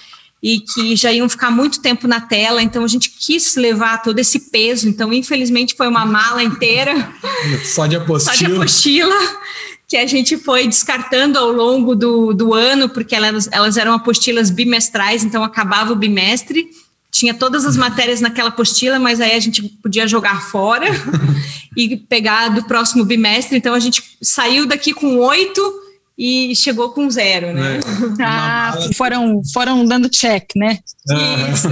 e 0.43 0.61
que 0.61 0.95
já 0.95 1.11
iam 1.11 1.27
ficar 1.27 1.51
muito 1.51 1.81
tempo 1.81 2.07
na 2.07 2.21
tela, 2.21 2.63
então 2.63 2.85
a 2.85 2.87
gente 2.87 3.09
quis 3.09 3.57
levar 3.57 4.03
todo 4.03 4.19
esse 4.19 4.51
peso, 4.51 4.87
então 4.87 5.11
infelizmente 5.11 5.75
foi 5.75 5.89
uma 5.89 6.05
mala 6.05 6.43
inteira. 6.43 7.15
Só 7.65 7.87
de 7.87 7.97
apostila. 7.97 8.37
Só 8.37 8.45
de 8.45 8.53
apostila 8.53 9.15
que 9.89 9.97
a 9.97 10.07
gente 10.07 10.37
foi 10.37 10.67
descartando 10.67 11.39
ao 11.39 11.51
longo 11.51 11.95
do, 11.95 12.35
do 12.35 12.53
ano, 12.53 12.91
porque 12.91 13.15
elas, 13.15 13.49
elas 13.53 13.79
eram 13.79 13.95
apostilas 13.95 14.51
bimestrais, 14.51 15.25
então 15.25 15.43
acabava 15.43 15.95
o 15.95 15.97
bimestre, 15.97 16.69
tinha 17.15 17.33
todas 17.33 17.65
as 17.65 17.77
matérias 17.77 18.21
naquela 18.21 18.49
apostila, 18.49 18.99
mas 18.99 19.21
aí 19.21 19.37
a 19.37 19.41
gente 19.41 19.63
podia 19.81 20.07
jogar 20.09 20.43
fora 20.51 20.87
e 21.77 21.97
pegar 21.97 22.49
do 22.49 22.65
próximo 22.65 23.05
bimestre, 23.05 23.57
então 23.57 23.73
a 23.73 23.79
gente 23.79 24.03
saiu 24.21 24.67
daqui 24.67 24.93
com 24.93 25.19
oito 25.19 25.63
e 26.19 26.53
chegou 26.57 26.91
com 26.91 27.09
zero, 27.09 27.53
né? 27.53 27.79
É. 27.79 27.81
Ah, 28.21 28.75
foram, 28.97 29.43
foram 29.53 29.85
dando 29.85 30.09
check, 30.09 30.51
né? 30.57 30.81
Isso. 31.53 31.69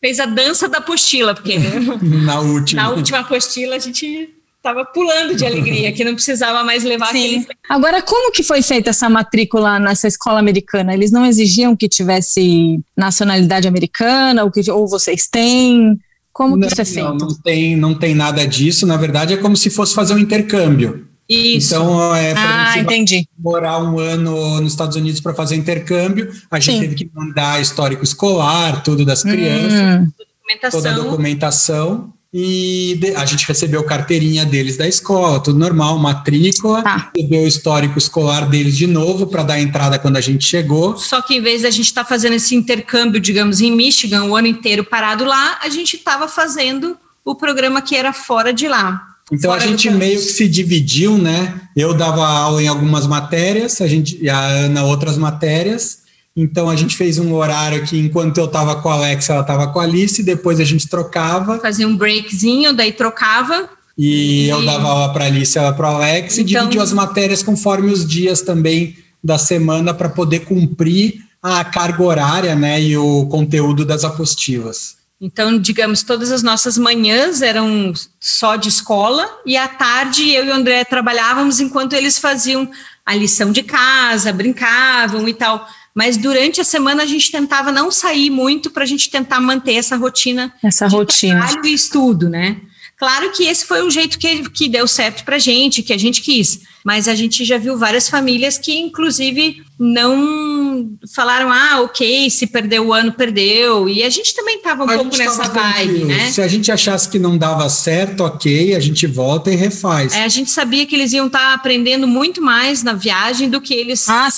Fez 0.00 0.20
a 0.20 0.26
dança 0.26 0.68
da 0.68 0.78
apostila, 0.78 1.34
porque 1.34 1.58
na 2.00 2.38
última, 2.38 2.82
na 2.82 2.90
última 2.90 3.18
apostila 3.18 3.74
a 3.74 3.80
gente 3.80 4.32
estava 4.64 4.82
pulando 4.86 5.36
de 5.36 5.44
alegria, 5.44 5.92
que 5.92 6.02
não 6.02 6.14
precisava 6.14 6.64
mais 6.64 6.82
levar 6.82 7.12
Sim. 7.12 7.36
aquele. 7.36 7.46
Agora, 7.68 8.00
como 8.00 8.32
que 8.32 8.42
foi 8.42 8.62
feita 8.62 8.90
essa 8.90 9.10
matrícula 9.10 9.78
nessa 9.78 10.08
escola 10.08 10.38
americana? 10.38 10.94
Eles 10.94 11.10
não 11.12 11.26
exigiam 11.26 11.76
que 11.76 11.86
tivesse 11.86 12.80
nacionalidade 12.96 13.68
americana, 13.68 14.42
ou, 14.42 14.50
que, 14.50 14.68
ou 14.70 14.88
vocês 14.88 15.28
têm? 15.28 16.00
Como 16.32 16.56
não, 16.56 16.66
que 16.66 16.72
isso 16.72 16.80
é 16.80 16.84
feito? 16.84 17.08
Não, 17.08 17.16
não 17.16 17.34
tem, 17.42 17.76
não 17.76 17.94
tem 17.94 18.14
nada 18.14 18.46
disso. 18.46 18.86
Na 18.86 18.96
verdade, 18.96 19.34
é 19.34 19.36
como 19.36 19.56
se 19.56 19.68
fosse 19.68 19.94
fazer 19.94 20.14
um 20.14 20.18
intercâmbio. 20.18 21.06
Isso. 21.28 21.74
Então, 21.74 22.14
é, 22.14 22.34
ah, 22.36 22.78
entendi. 22.78 23.26
morar 23.38 23.82
um 23.82 23.98
ano 23.98 24.60
nos 24.60 24.72
Estados 24.72 24.96
Unidos 24.96 25.20
para 25.20 25.32
fazer 25.32 25.56
intercâmbio, 25.56 26.30
a 26.50 26.60
gente 26.60 26.74
Sim. 26.74 26.80
teve 26.80 26.94
que 26.94 27.10
mandar 27.14 27.62
histórico 27.62 28.04
escolar, 28.04 28.82
tudo 28.82 29.06
das 29.06 29.22
crianças, 29.22 29.72
hum. 29.72 30.70
toda 30.70 30.90
a 30.90 30.94
documentação. 30.94 32.13
E 32.36 32.98
a 33.14 33.24
gente 33.24 33.46
recebeu 33.46 33.84
carteirinha 33.84 34.44
deles 34.44 34.76
da 34.76 34.88
escola, 34.88 35.38
tudo 35.38 35.56
normal, 35.56 35.96
matrícula, 36.00 36.82
tá. 36.82 37.12
recebeu 37.14 37.42
o 37.42 37.46
histórico 37.46 37.96
escolar 37.96 38.50
deles 38.50 38.76
de 38.76 38.88
novo 38.88 39.28
para 39.28 39.44
dar 39.44 39.60
entrada 39.60 40.00
quando 40.00 40.16
a 40.16 40.20
gente 40.20 40.44
chegou. 40.44 40.96
Só 40.96 41.22
que 41.22 41.36
em 41.36 41.40
vez 41.40 41.60
de 41.60 41.68
a 41.68 41.70
gente 41.70 41.86
estar 41.86 42.02
tá 42.02 42.08
fazendo 42.08 42.32
esse 42.32 42.56
intercâmbio, 42.56 43.20
digamos, 43.20 43.60
em 43.60 43.70
Michigan, 43.70 44.24
o 44.24 44.34
ano 44.34 44.48
inteiro 44.48 44.82
parado 44.82 45.24
lá, 45.24 45.60
a 45.62 45.68
gente 45.68 45.94
estava 45.94 46.26
fazendo 46.26 46.96
o 47.24 47.36
programa 47.36 47.80
que 47.80 47.94
era 47.94 48.12
fora 48.12 48.52
de 48.52 48.66
lá. 48.66 49.00
Então 49.32 49.52
a 49.52 49.58
gente 49.60 49.88
meio 49.88 50.18
que 50.18 50.26
se 50.26 50.48
dividiu, 50.48 51.16
né? 51.16 51.60
Eu 51.76 51.94
dava 51.94 52.26
aula 52.26 52.60
em 52.60 52.66
algumas 52.66 53.06
matérias, 53.06 53.80
a 53.80 53.86
gente 53.86 54.18
e 54.20 54.28
a 54.28 54.38
Ana 54.38 54.84
outras 54.84 55.16
matérias, 55.16 56.00
Então 56.36 56.68
a 56.68 56.74
gente 56.74 56.96
fez 56.96 57.18
um 57.18 57.32
horário 57.34 57.84
que 57.84 57.96
enquanto 57.96 58.38
eu 58.38 58.46
estava 58.46 58.82
com 58.82 58.88
a 58.88 58.94
Alex, 58.94 59.30
ela 59.30 59.42
estava 59.42 59.68
com 59.68 59.78
a 59.78 59.84
Alice, 59.84 60.22
depois 60.22 60.58
a 60.58 60.64
gente 60.64 60.88
trocava. 60.88 61.60
Fazia 61.60 61.86
um 61.86 61.96
breakzinho, 61.96 62.72
daí 62.72 62.92
trocava. 62.92 63.68
E, 63.96 64.46
e... 64.46 64.48
eu 64.48 64.64
dava 64.64 64.88
aula 64.88 65.12
para 65.12 65.24
a 65.24 65.26
Alice, 65.28 65.56
ela 65.56 65.72
para 65.72 65.92
o 65.92 65.94
Alex, 65.94 66.38
então... 66.38 66.42
e 66.42 66.44
dividia 66.44 66.82
as 66.82 66.92
matérias 66.92 67.42
conforme 67.42 67.92
os 67.92 68.04
dias 68.04 68.42
também 68.42 68.96
da 69.22 69.38
semana 69.38 69.94
para 69.94 70.08
poder 70.08 70.40
cumprir 70.40 71.24
a 71.40 71.64
carga 71.64 72.02
horária 72.02 72.54
né, 72.56 72.80
e 72.80 72.96
o 72.96 73.26
conteúdo 73.26 73.84
das 73.84 74.02
apostilas. 74.02 74.96
Então, 75.20 75.58
digamos, 75.58 76.02
todas 76.02 76.32
as 76.32 76.42
nossas 76.42 76.76
manhãs 76.76 77.40
eram 77.40 77.92
só 78.18 78.56
de 78.56 78.68
escola 78.68 79.26
e 79.46 79.56
à 79.56 79.68
tarde 79.68 80.30
eu 80.30 80.44
e 80.44 80.50
o 80.50 80.54
André 80.54 80.84
trabalhávamos 80.84 81.60
enquanto 81.60 81.92
eles 81.92 82.18
faziam 82.18 82.68
a 83.06 83.14
lição 83.14 83.52
de 83.52 83.62
casa, 83.62 84.32
brincavam 84.32 85.28
e 85.28 85.34
tal. 85.34 85.66
Mas 85.94 86.16
durante 86.16 86.60
a 86.60 86.64
semana 86.64 87.04
a 87.04 87.06
gente 87.06 87.30
tentava 87.30 87.70
não 87.70 87.90
sair 87.90 88.28
muito 88.28 88.70
para 88.70 88.82
a 88.82 88.86
gente 88.86 89.08
tentar 89.08 89.40
manter 89.40 89.74
essa 89.74 89.96
rotina. 89.96 90.52
Essa 90.62 90.88
rotina. 90.88 91.46
Trabalho 91.46 91.66
e 91.66 91.72
estudo, 91.72 92.28
né? 92.28 92.60
Claro 92.96 93.32
que 93.32 93.44
esse 93.44 93.64
foi 93.64 93.82
o 93.82 93.90
jeito 93.90 94.18
que, 94.18 94.48
que 94.50 94.68
deu 94.68 94.86
certo 94.86 95.24
para 95.24 95.36
a 95.36 95.38
gente, 95.38 95.82
que 95.82 95.92
a 95.92 95.98
gente 95.98 96.20
quis. 96.20 96.60
Mas 96.84 97.08
a 97.08 97.14
gente 97.14 97.44
já 97.44 97.58
viu 97.58 97.76
várias 97.78 98.08
famílias 98.08 98.58
que, 98.58 98.78
inclusive, 98.78 99.62
não 99.78 100.90
falaram, 101.14 101.50
ah, 101.50 101.80
ok, 101.80 102.28
se 102.30 102.46
perdeu 102.46 102.88
o 102.88 102.92
ano, 102.92 103.12
perdeu. 103.12 103.88
E 103.88 104.02
a 104.02 104.10
gente 104.10 104.34
também 104.34 104.58
estava 104.58 104.84
um 104.84 104.90
a 104.90 104.94
pouco 104.94 105.16
nessa 105.16 105.48
vibe, 105.48 106.04
né? 106.04 106.30
Se 106.30 106.42
a 106.42 106.46
gente 106.46 106.70
achasse 106.70 107.08
que 107.08 107.18
não 107.18 107.36
dava 107.38 107.68
certo, 107.68 108.22
ok, 108.22 108.74
a 108.74 108.80
gente 108.80 109.06
volta 109.06 109.50
e 109.50 109.56
refaz. 109.56 110.12
É, 110.12 110.24
a 110.24 110.28
gente 110.28 110.50
sabia 110.50 110.86
que 110.86 110.94
eles 110.94 111.12
iam 111.12 111.26
estar 111.26 111.38
tá 111.38 111.54
aprendendo 111.54 112.06
muito 112.06 112.40
mais 112.40 112.82
na 112.82 112.92
viagem 112.92 113.48
do 113.48 113.60
que 113.60 113.74
eles 113.74 114.08
ah, 114.08 114.28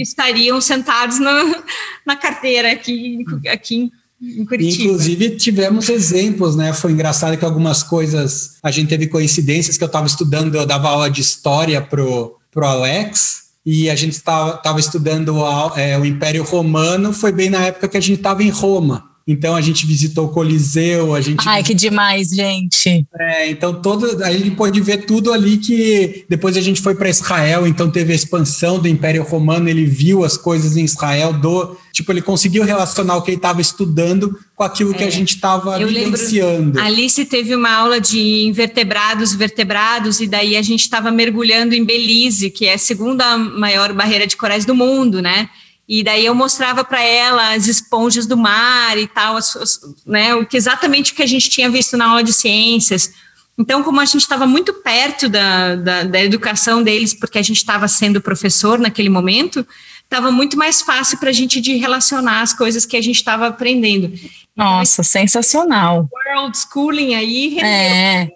estariam 0.00 0.60
sentados 0.60 1.18
na, 1.18 1.62
na 2.04 2.16
carteira 2.16 2.72
aqui, 2.72 3.24
aqui 3.46 3.90
em 4.22 4.44
Curitiba. 4.44 4.84
Inclusive, 4.84 5.30
tivemos 5.30 5.88
exemplos, 5.88 6.54
né? 6.54 6.72
Foi 6.72 6.92
engraçado 6.92 7.36
que 7.36 7.44
algumas 7.44 7.82
coisas 7.82 8.52
a 8.62 8.70
gente 8.70 8.88
teve 8.88 9.08
coincidências 9.08 9.76
que 9.76 9.82
eu 9.82 9.86
estava 9.86 10.06
estudando, 10.06 10.54
eu 10.54 10.64
dava 10.64 10.88
aula 10.88 11.10
de 11.10 11.20
história 11.20 11.80
pro, 11.82 12.36
pro 12.50 12.64
Alex. 12.64 13.42
E 13.64 13.88
a 13.88 13.94
gente 13.94 14.12
estava 14.12 14.80
estudando 14.80 15.36
é, 15.76 15.96
o 15.96 16.04
Império 16.04 16.42
Romano, 16.42 17.12
foi 17.12 17.30
bem 17.30 17.48
na 17.48 17.60
época 17.60 17.86
que 17.86 17.96
a 17.96 18.00
gente 18.00 18.18
estava 18.18 18.42
em 18.42 18.50
Roma. 18.50 19.11
Então 19.26 19.54
a 19.54 19.60
gente 19.60 19.86
visitou 19.86 20.26
o 20.26 20.28
Coliseu, 20.28 21.14
a 21.14 21.20
gente. 21.20 21.48
Ai, 21.48 21.62
que 21.62 21.74
demais, 21.74 22.30
gente. 22.30 23.06
É, 23.18 23.50
então 23.50 23.80
todo. 23.80 24.22
A 24.24 24.32
gente 24.32 24.50
pôde 24.52 24.80
ver 24.80 25.06
tudo 25.06 25.32
ali 25.32 25.58
que 25.58 26.24
depois 26.28 26.56
a 26.56 26.60
gente 26.60 26.80
foi 26.80 26.94
para 26.94 27.08
Israel, 27.08 27.66
então 27.66 27.90
teve 27.90 28.12
a 28.12 28.16
expansão 28.16 28.80
do 28.80 28.88
Império 28.88 29.22
Romano, 29.22 29.68
ele 29.68 29.86
viu 29.86 30.24
as 30.24 30.36
coisas 30.36 30.76
em 30.76 30.84
Israel, 30.84 31.32
do. 31.32 31.76
Tipo, 31.92 32.10
ele 32.10 32.22
conseguiu 32.22 32.64
relacionar 32.64 33.16
o 33.16 33.22
que 33.22 33.30
ele 33.30 33.36
estava 33.36 33.60
estudando 33.60 34.38
com 34.56 34.64
aquilo 34.64 34.92
é, 34.92 34.94
que 34.94 35.04
a 35.04 35.08
é. 35.08 35.10
gente 35.10 35.34
estava 35.34 35.78
vivenciando. 35.78 36.76
Lembro, 36.76 36.82
Alice 36.82 37.24
teve 37.26 37.54
uma 37.54 37.70
aula 37.70 38.00
de 38.00 38.44
invertebrados, 38.44 39.34
vertebrados, 39.34 40.20
e 40.20 40.26
daí 40.26 40.56
a 40.56 40.62
gente 40.62 40.80
estava 40.80 41.10
mergulhando 41.10 41.74
em 41.74 41.84
Belize, 41.84 42.50
que 42.50 42.66
é 42.66 42.74
a 42.74 42.78
segunda 42.78 43.36
maior 43.36 43.92
barreira 43.92 44.26
de 44.26 44.36
corais 44.36 44.64
do 44.64 44.74
mundo, 44.74 45.20
né? 45.20 45.48
E 45.94 46.02
daí 46.02 46.24
eu 46.24 46.34
mostrava 46.34 46.82
para 46.82 47.02
ela 47.02 47.52
as 47.52 47.66
esponjas 47.66 48.24
do 48.24 48.34
mar 48.34 48.96
e 48.96 49.06
tal, 49.06 49.36
as, 49.36 49.54
as, 49.54 49.80
né, 50.06 50.34
o 50.34 50.46
que 50.46 50.56
exatamente 50.56 51.12
o 51.12 51.14
que 51.14 51.22
a 51.22 51.26
gente 51.26 51.50
tinha 51.50 51.68
visto 51.68 51.98
na 51.98 52.06
aula 52.08 52.24
de 52.24 52.32
ciências. 52.32 53.12
Então, 53.58 53.82
como 53.82 54.00
a 54.00 54.06
gente 54.06 54.22
estava 54.22 54.46
muito 54.46 54.72
perto 54.72 55.28
da, 55.28 55.76
da, 55.76 56.04
da, 56.04 56.24
educação 56.24 56.82
deles, 56.82 57.12
porque 57.12 57.38
a 57.38 57.42
gente 57.42 57.58
estava 57.58 57.86
sendo 57.88 58.22
professor 58.22 58.78
naquele 58.78 59.10
momento, 59.10 59.66
estava 60.02 60.32
muito 60.32 60.56
mais 60.56 60.80
fácil 60.80 61.18
para 61.18 61.28
a 61.28 61.34
gente 61.34 61.60
de 61.60 61.76
relacionar 61.76 62.40
as 62.40 62.54
coisas 62.54 62.86
que 62.86 62.96
a 62.96 63.02
gente 63.02 63.16
estava 63.16 63.48
aprendendo. 63.48 64.10
Nossa, 64.56 65.02
então, 65.02 65.04
sensacional. 65.04 66.08
World 66.26 66.56
schooling 66.56 67.14
aí 67.14 67.48
rendeu. 67.48 67.66
É. 67.66 68.30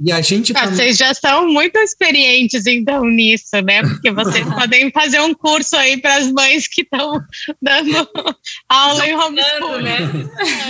E 0.00 0.12
a 0.12 0.20
gente 0.20 0.52
ah, 0.52 0.60
também... 0.60 0.76
Vocês 0.76 0.96
já 0.96 1.12
são 1.12 1.48
muito 1.48 1.76
experientes, 1.78 2.66
então, 2.66 3.04
nisso, 3.04 3.60
né? 3.64 3.82
Porque 3.82 4.12
vocês 4.12 4.46
podem 4.54 4.90
fazer 4.92 5.20
um 5.20 5.34
curso 5.34 5.76
aí 5.76 6.00
para 6.00 6.16
as 6.16 6.30
mães 6.30 6.68
que 6.68 6.82
estão 6.82 7.20
dando 7.60 8.08
aula 8.68 9.06
em 9.06 9.14
homeschooling, 9.16 9.82
né? 9.82 9.98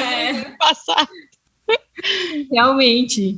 É. 0.01 0.33
Passar. 0.59 1.07
Realmente. 2.51 3.37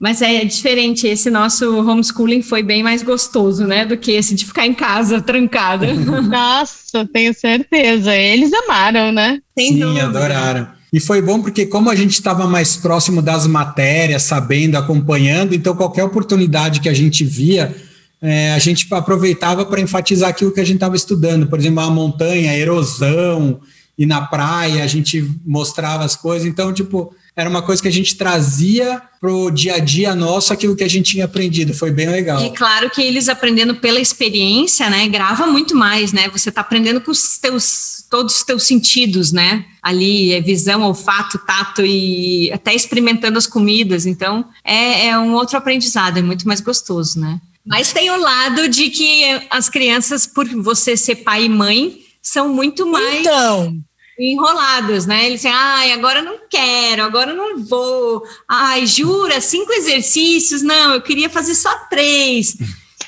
Mas 0.00 0.22
é 0.22 0.44
diferente, 0.44 1.06
esse 1.06 1.30
nosso 1.30 1.78
homeschooling 1.78 2.42
foi 2.42 2.62
bem 2.62 2.82
mais 2.82 3.02
gostoso, 3.02 3.66
né? 3.66 3.84
Do 3.84 3.98
que 3.98 4.12
esse 4.12 4.34
de 4.34 4.46
ficar 4.46 4.66
em 4.66 4.74
casa, 4.74 5.20
trancada. 5.20 5.92
Nossa, 5.94 7.06
tenho 7.12 7.34
certeza. 7.34 8.16
Eles 8.16 8.50
amaram, 8.52 9.12
né? 9.12 9.40
Sem 9.56 9.74
Sim, 9.74 9.80
dúvida. 9.80 10.06
adoraram. 10.06 10.79
E 10.92 10.98
foi 10.98 11.22
bom 11.22 11.40
porque, 11.40 11.66
como 11.66 11.88
a 11.88 11.94
gente 11.94 12.12
estava 12.12 12.46
mais 12.46 12.76
próximo 12.76 13.22
das 13.22 13.46
matérias, 13.46 14.24
sabendo, 14.24 14.76
acompanhando, 14.76 15.54
então 15.54 15.76
qualquer 15.76 16.04
oportunidade 16.04 16.80
que 16.80 16.88
a 16.88 16.94
gente 16.94 17.24
via, 17.24 17.74
é, 18.20 18.52
a 18.52 18.58
gente 18.58 18.86
aproveitava 18.92 19.64
para 19.64 19.80
enfatizar 19.80 20.30
aquilo 20.30 20.52
que 20.52 20.60
a 20.60 20.64
gente 20.64 20.76
estava 20.76 20.96
estudando. 20.96 21.46
Por 21.46 21.58
exemplo, 21.58 21.80
a 21.80 21.90
montanha, 21.90 22.50
a 22.50 22.56
erosão, 22.56 23.60
e 23.96 24.04
na 24.04 24.22
praia 24.22 24.82
a 24.82 24.86
gente 24.86 25.22
mostrava 25.44 26.04
as 26.04 26.16
coisas. 26.16 26.46
Então, 26.46 26.72
tipo, 26.72 27.14
era 27.36 27.48
uma 27.48 27.62
coisa 27.62 27.80
que 27.80 27.88
a 27.88 27.92
gente 27.92 28.16
trazia 28.16 29.00
pro 29.20 29.50
dia 29.50 29.74
a 29.74 29.78
dia 29.78 30.14
nosso 30.14 30.52
aquilo 30.52 30.74
que 30.74 30.82
a 30.82 30.88
gente 30.88 31.12
tinha 31.12 31.26
aprendido. 31.26 31.74
Foi 31.74 31.90
bem 31.90 32.08
legal. 32.08 32.44
E 32.44 32.50
claro 32.50 32.90
que 32.90 33.02
eles 33.02 33.28
aprendendo 33.28 33.74
pela 33.76 34.00
experiência, 34.00 34.88
né, 34.90 35.06
grava 35.08 35.46
muito 35.46 35.76
mais, 35.76 36.12
né? 36.12 36.28
Você 36.30 36.48
está 36.48 36.62
aprendendo 36.62 37.00
com 37.00 37.10
os 37.10 37.38
teus 37.38 38.04
todos 38.10 38.36
os 38.36 38.42
teus 38.42 38.64
sentidos, 38.64 39.30
né? 39.30 39.64
Ali 39.82 40.32
é 40.32 40.40
visão, 40.40 40.82
olfato, 40.82 41.38
tato 41.38 41.82
e 41.84 42.50
até 42.52 42.74
experimentando 42.74 43.38
as 43.38 43.46
comidas. 43.46 44.06
Então 44.06 44.44
é, 44.64 45.06
é 45.06 45.18
um 45.18 45.32
outro 45.34 45.56
aprendizado, 45.56 46.18
é 46.18 46.22
muito 46.22 46.46
mais 46.46 46.60
gostoso, 46.60 47.20
né? 47.20 47.40
Mas 47.64 47.92
tem 47.92 48.10
o 48.10 48.20
lado 48.20 48.68
de 48.68 48.90
que 48.90 49.22
as 49.50 49.68
crianças, 49.68 50.26
por 50.26 50.48
você 50.48 50.96
ser 50.96 51.16
pai 51.16 51.44
e 51.44 51.48
mãe, 51.48 51.98
são 52.22 52.48
muito 52.48 52.86
mais. 52.86 53.20
Então 53.20 53.80
enroladas, 54.20 55.06
né? 55.06 55.26
Eles 55.26 55.40
dizem, 55.40 55.52
ai, 55.52 55.92
agora 55.92 56.22
não 56.22 56.38
quero, 56.48 57.02
agora 57.02 57.34
não 57.34 57.64
vou. 57.64 58.22
Ai, 58.48 58.86
jura, 58.86 59.40
cinco 59.40 59.72
exercícios? 59.72 60.62
Não, 60.62 60.94
eu 60.94 61.00
queria 61.00 61.30
fazer 61.30 61.54
só 61.54 61.74
três. 61.88 62.56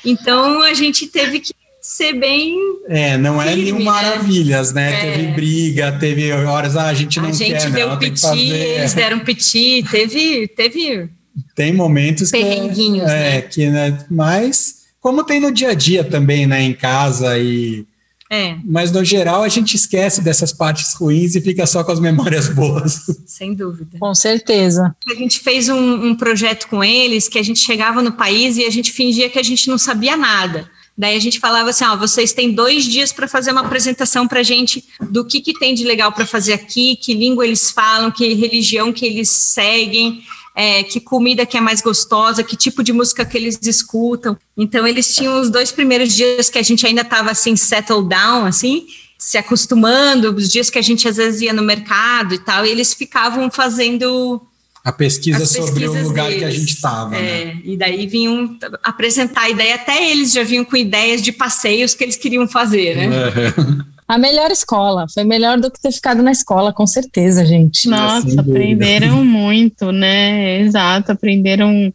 Então 0.03 0.61
a 0.61 0.73
gente 0.73 1.07
teve 1.07 1.39
que 1.39 1.53
ser 1.81 2.13
bem. 2.13 2.57
É, 2.87 3.17
não 3.17 3.41
é 3.41 3.55
mil 3.55 3.77
né? 3.77 3.85
maravilhas, 3.85 4.73
né? 4.73 4.93
É. 4.93 5.11
Teve 5.11 5.27
briga, 5.33 5.91
teve 5.99 6.31
horas, 6.31 6.75
ah, 6.75 6.87
a 6.87 6.93
gente 6.93 7.19
não. 7.19 7.29
A 7.29 7.31
gente 7.31 7.61
quer, 7.61 7.71
deu 7.71 7.97
piti, 7.97 8.49
eles 8.49 8.93
deram 8.93 9.19
piti, 9.19 9.85
teve. 9.89 10.47
teve 10.47 11.09
tem 11.55 11.73
momentos 11.73 12.31
que. 12.31 12.37
É, 12.37 12.67
né? 12.99 13.41
que, 13.41 13.69
né? 13.69 14.05
Mas, 14.09 14.83
como 14.99 15.23
tem 15.23 15.39
no 15.39 15.51
dia 15.51 15.69
a 15.69 15.73
dia 15.73 16.03
também, 16.03 16.45
né? 16.47 16.61
Em 16.61 16.73
casa 16.73 17.37
e 17.37 17.85
é. 18.33 18.57
Mas 18.65 18.91
no 18.91 19.03
geral 19.03 19.43
a 19.43 19.49
gente 19.49 19.75
esquece 19.75 20.21
dessas 20.21 20.51
partes 20.51 20.93
ruins 20.93 21.35
e 21.35 21.41
fica 21.41 21.65
só 21.67 21.83
com 21.83 21.91
as 21.91 21.99
memórias 21.99 22.49
boas. 22.49 23.01
Sem 23.25 23.53
dúvida. 23.53 23.97
Com 23.99 24.15
certeza. 24.15 24.95
A 25.07 25.13
gente 25.13 25.39
fez 25.39 25.69
um, 25.69 26.07
um 26.07 26.15
projeto 26.15 26.67
com 26.67 26.83
eles 26.83 27.27
que 27.27 27.37
a 27.37 27.43
gente 27.43 27.59
chegava 27.59 28.01
no 28.01 28.13
país 28.13 28.57
e 28.57 28.65
a 28.65 28.69
gente 28.69 28.91
fingia 28.91 29.29
que 29.29 29.39
a 29.39 29.43
gente 29.43 29.67
não 29.67 29.77
sabia 29.77 30.17
nada. 30.17 30.69
Daí 30.97 31.15
a 31.15 31.19
gente 31.19 31.39
falava 31.39 31.69
assim: 31.69 31.85
ó, 31.85 31.95
vocês 31.95 32.33
têm 32.33 32.51
dois 32.51 32.85
dias 32.85 33.11
para 33.11 33.27
fazer 33.27 33.51
uma 33.51 33.61
apresentação 33.61 34.27
para 34.27 34.41
a 34.41 34.43
gente 34.43 34.83
do 35.09 35.25
que, 35.25 35.41
que 35.41 35.53
tem 35.53 35.73
de 35.73 35.83
legal 35.83 36.11
para 36.11 36.25
fazer 36.25 36.53
aqui, 36.53 36.95
que 36.95 37.13
língua 37.13 37.45
eles 37.45 37.71
falam, 37.71 38.11
que 38.11 38.33
religião 38.33 38.93
que 38.93 39.05
eles 39.05 39.29
seguem 39.29 40.23
é, 40.55 40.83
que 40.83 40.99
comida 40.99 41.45
que 41.45 41.57
é 41.57 41.61
mais 41.61 41.81
gostosa, 41.81 42.43
que 42.43 42.55
tipo 42.55 42.83
de 42.83 42.93
música 42.93 43.25
que 43.25 43.37
eles 43.37 43.59
escutam. 43.63 44.37
Então 44.57 44.85
eles 44.87 45.13
tinham 45.15 45.39
os 45.39 45.49
dois 45.49 45.71
primeiros 45.71 46.13
dias 46.13 46.49
que 46.49 46.59
a 46.59 46.63
gente 46.63 46.85
ainda 46.85 47.01
estava 47.01 47.31
assim 47.31 47.55
settled 47.55 48.07
down, 48.07 48.45
assim, 48.45 48.85
se 49.17 49.37
acostumando, 49.37 50.35
os 50.35 50.49
dias 50.49 50.69
que 50.69 50.77
a 50.77 50.81
gente 50.81 51.07
às 51.07 51.17
vezes 51.17 51.41
ia 51.41 51.53
no 51.53 51.63
mercado 51.63 52.33
e 52.33 52.39
tal, 52.39 52.65
e 52.65 52.69
eles 52.69 52.93
ficavam 52.93 53.49
fazendo 53.49 54.41
a 54.83 54.91
pesquisa 54.91 55.45
sobre 55.45 55.87
o 55.87 56.03
lugar 56.03 56.25
deles. 56.25 56.39
que 56.39 56.45
a 56.45 56.51
gente 56.51 56.73
estava. 56.73 57.15
É, 57.15 57.45
né? 57.45 57.61
E 57.63 57.77
daí 57.77 58.05
vinham 58.05 58.57
apresentar 58.83 59.43
a 59.43 59.49
ideia, 59.49 59.75
até 59.75 60.11
eles 60.11 60.33
já 60.33 60.43
vinham 60.43 60.65
com 60.65 60.75
ideias 60.75 61.21
de 61.21 61.31
passeios 61.31 61.95
que 61.95 62.03
eles 62.03 62.17
queriam 62.17 62.47
fazer, 62.47 62.97
né? 62.97 63.05
É. 63.05 63.82
A 64.13 64.17
melhor 64.19 64.51
escola, 64.51 65.07
foi 65.11 65.23
melhor 65.23 65.59
do 65.59 65.71
que 65.71 65.81
ter 65.81 65.91
ficado 65.91 66.21
na 66.21 66.31
escola, 66.31 66.71
com 66.71 66.85
certeza, 66.85 67.43
gente. 67.43 67.89
Nossa, 67.89 68.41
aprenderam 68.41 69.25
muito, 69.25 69.91
né? 69.91 70.61
Exato, 70.61 71.13
aprenderam 71.13 71.91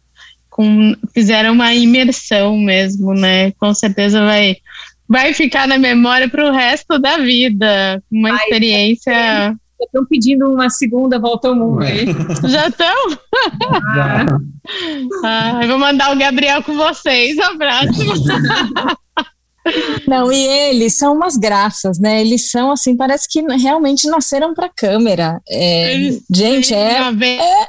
com, 0.49 0.93
fizeram 1.13 1.53
uma 1.53 1.73
imersão 1.73 2.57
mesmo, 2.57 3.13
né? 3.13 3.51
Com 3.51 3.73
certeza 3.73 4.19
vai 4.25 4.57
vai 5.07 5.33
ficar 5.33 5.65
na 5.65 5.77
memória 5.77 6.27
para 6.27 6.45
o 6.45 6.51
resto 6.51 6.99
da 6.99 7.19
vida, 7.19 8.03
uma 8.11 8.31
Ai, 8.31 8.35
experiência. 8.35 9.55
Estão 9.79 10.05
pedindo 10.05 10.45
uma 10.45 10.69
segunda 10.69 11.17
volta 11.17 11.47
ao 11.47 11.55
mundo 11.55 11.83
aí. 11.83 12.05
Já 12.49 12.67
estão? 12.67 12.95
Ah. 15.23 15.61
ah, 15.61 15.65
vou 15.65 15.79
mandar 15.79 16.13
o 16.13 16.19
Gabriel 16.19 16.61
com 16.61 16.75
vocês. 16.75 17.39
Abraço. 17.39 17.89
Não, 20.07 20.31
e 20.31 20.47
eles 20.69 20.97
são 20.97 21.13
umas 21.13 21.37
graças, 21.37 21.99
né? 21.99 22.21
Eles 22.21 22.49
são 22.49 22.71
assim, 22.71 22.95
parece 22.95 23.27
que 23.27 23.41
realmente 23.41 24.07
nasceram 24.07 24.53
para 24.53 24.69
câmera. 24.69 25.41
É, 25.47 26.17
gente, 26.33 26.73
é, 26.73 27.01
é, 27.01 27.67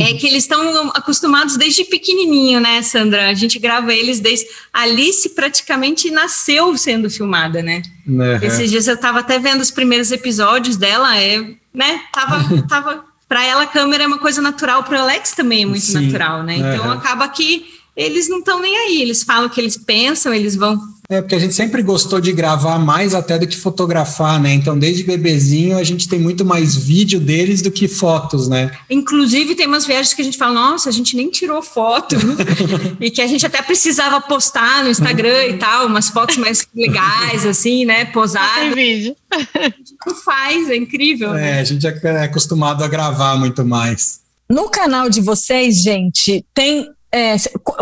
é 0.00 0.14
que 0.14 0.26
eles 0.26 0.44
estão 0.44 0.90
acostumados 0.94 1.56
desde 1.56 1.84
pequenininho, 1.84 2.60
né, 2.60 2.82
Sandra? 2.82 3.28
A 3.28 3.34
gente 3.34 3.58
grava 3.58 3.92
eles 3.92 4.20
desde. 4.20 4.46
Alice 4.72 5.28
praticamente 5.30 6.10
nasceu 6.10 6.76
sendo 6.76 7.08
filmada, 7.08 7.62
né? 7.62 7.82
Uhum. 8.06 8.36
Esses 8.42 8.70
dias 8.70 8.86
eu 8.86 8.94
estava 8.94 9.20
até 9.20 9.38
vendo 9.38 9.60
os 9.60 9.70
primeiros 9.70 10.10
episódios 10.12 10.76
dela, 10.76 11.18
é, 11.18 11.40
né? 11.72 12.00
Tava, 12.12 12.44
tava. 12.68 13.12
Para 13.28 13.46
ela, 13.46 13.62
a 13.62 13.66
câmera 13.66 14.04
é 14.04 14.06
uma 14.06 14.18
coisa 14.18 14.42
natural, 14.42 14.84
para 14.84 14.98
o 14.98 15.00
Alex 15.00 15.32
também 15.32 15.62
é 15.62 15.66
muito 15.66 15.86
Sim. 15.86 16.04
natural, 16.04 16.42
né? 16.42 16.56
Então 16.56 16.84
uhum. 16.84 16.90
acaba 16.90 17.26
que 17.28 17.64
eles 17.96 18.28
não 18.28 18.40
estão 18.40 18.60
nem 18.60 18.76
aí, 18.76 19.00
eles 19.00 19.22
falam 19.22 19.46
o 19.46 19.50
que 19.50 19.58
eles 19.58 19.78
pensam, 19.78 20.34
eles 20.34 20.54
vão 20.54 20.78
é, 21.12 21.20
porque 21.20 21.34
a 21.34 21.38
gente 21.38 21.54
sempre 21.54 21.82
gostou 21.82 22.20
de 22.22 22.32
gravar 22.32 22.78
mais 22.78 23.14
até 23.14 23.38
do 23.38 23.46
que 23.46 23.56
fotografar, 23.56 24.40
né? 24.40 24.54
Então, 24.54 24.78
desde 24.78 25.04
bebezinho, 25.04 25.76
a 25.76 25.84
gente 25.84 26.08
tem 26.08 26.18
muito 26.18 26.42
mais 26.42 26.74
vídeo 26.74 27.20
deles 27.20 27.60
do 27.60 27.70
que 27.70 27.86
fotos, 27.86 28.48
né? 28.48 28.70
Inclusive, 28.88 29.54
tem 29.54 29.66
umas 29.66 29.84
viagens 29.84 30.14
que 30.14 30.22
a 30.22 30.24
gente 30.24 30.38
fala, 30.38 30.54
nossa, 30.54 30.88
a 30.88 30.92
gente 30.92 31.14
nem 31.14 31.28
tirou 31.28 31.60
foto. 31.62 32.16
e 32.98 33.10
que 33.10 33.20
a 33.20 33.26
gente 33.26 33.44
até 33.44 33.60
precisava 33.60 34.22
postar 34.22 34.82
no 34.84 34.88
Instagram 34.88 35.48
e 35.48 35.58
tal, 35.58 35.86
umas 35.86 36.08
fotos 36.08 36.38
mais 36.38 36.66
legais, 36.74 37.44
assim, 37.44 37.84
né? 37.84 38.06
Posadas. 38.06 38.74
Tem 38.74 38.74
vídeo. 38.74 39.16
A 39.30 39.64
gente 39.64 39.94
não 40.06 40.14
faz, 40.14 40.70
é 40.70 40.76
incrível. 40.76 41.34
É, 41.34 41.40
né? 41.40 41.60
a 41.60 41.64
gente 41.64 41.86
é 41.86 42.22
acostumado 42.24 42.82
a 42.82 42.88
gravar 42.88 43.36
muito 43.36 43.62
mais. 43.66 44.20
No 44.50 44.70
canal 44.70 45.10
de 45.10 45.20
vocês, 45.20 45.82
gente, 45.82 46.42
tem. 46.54 46.88
É, 47.14 47.36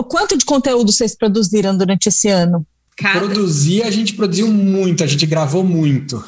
quanto 0.09 0.37
de 0.37 0.45
conteúdo 0.45 0.91
vocês 0.91 1.17
produziram 1.17 1.77
durante 1.77 2.09
esse 2.09 2.29
ano? 2.29 2.67
Cada... 3.01 3.19
Produzir, 3.21 3.83
a 3.83 3.91
gente 3.91 4.13
produziu 4.13 4.47
muito, 4.49 5.03
a 5.03 5.07
gente 5.07 5.25
gravou 5.25 5.65
muito. 5.65 6.23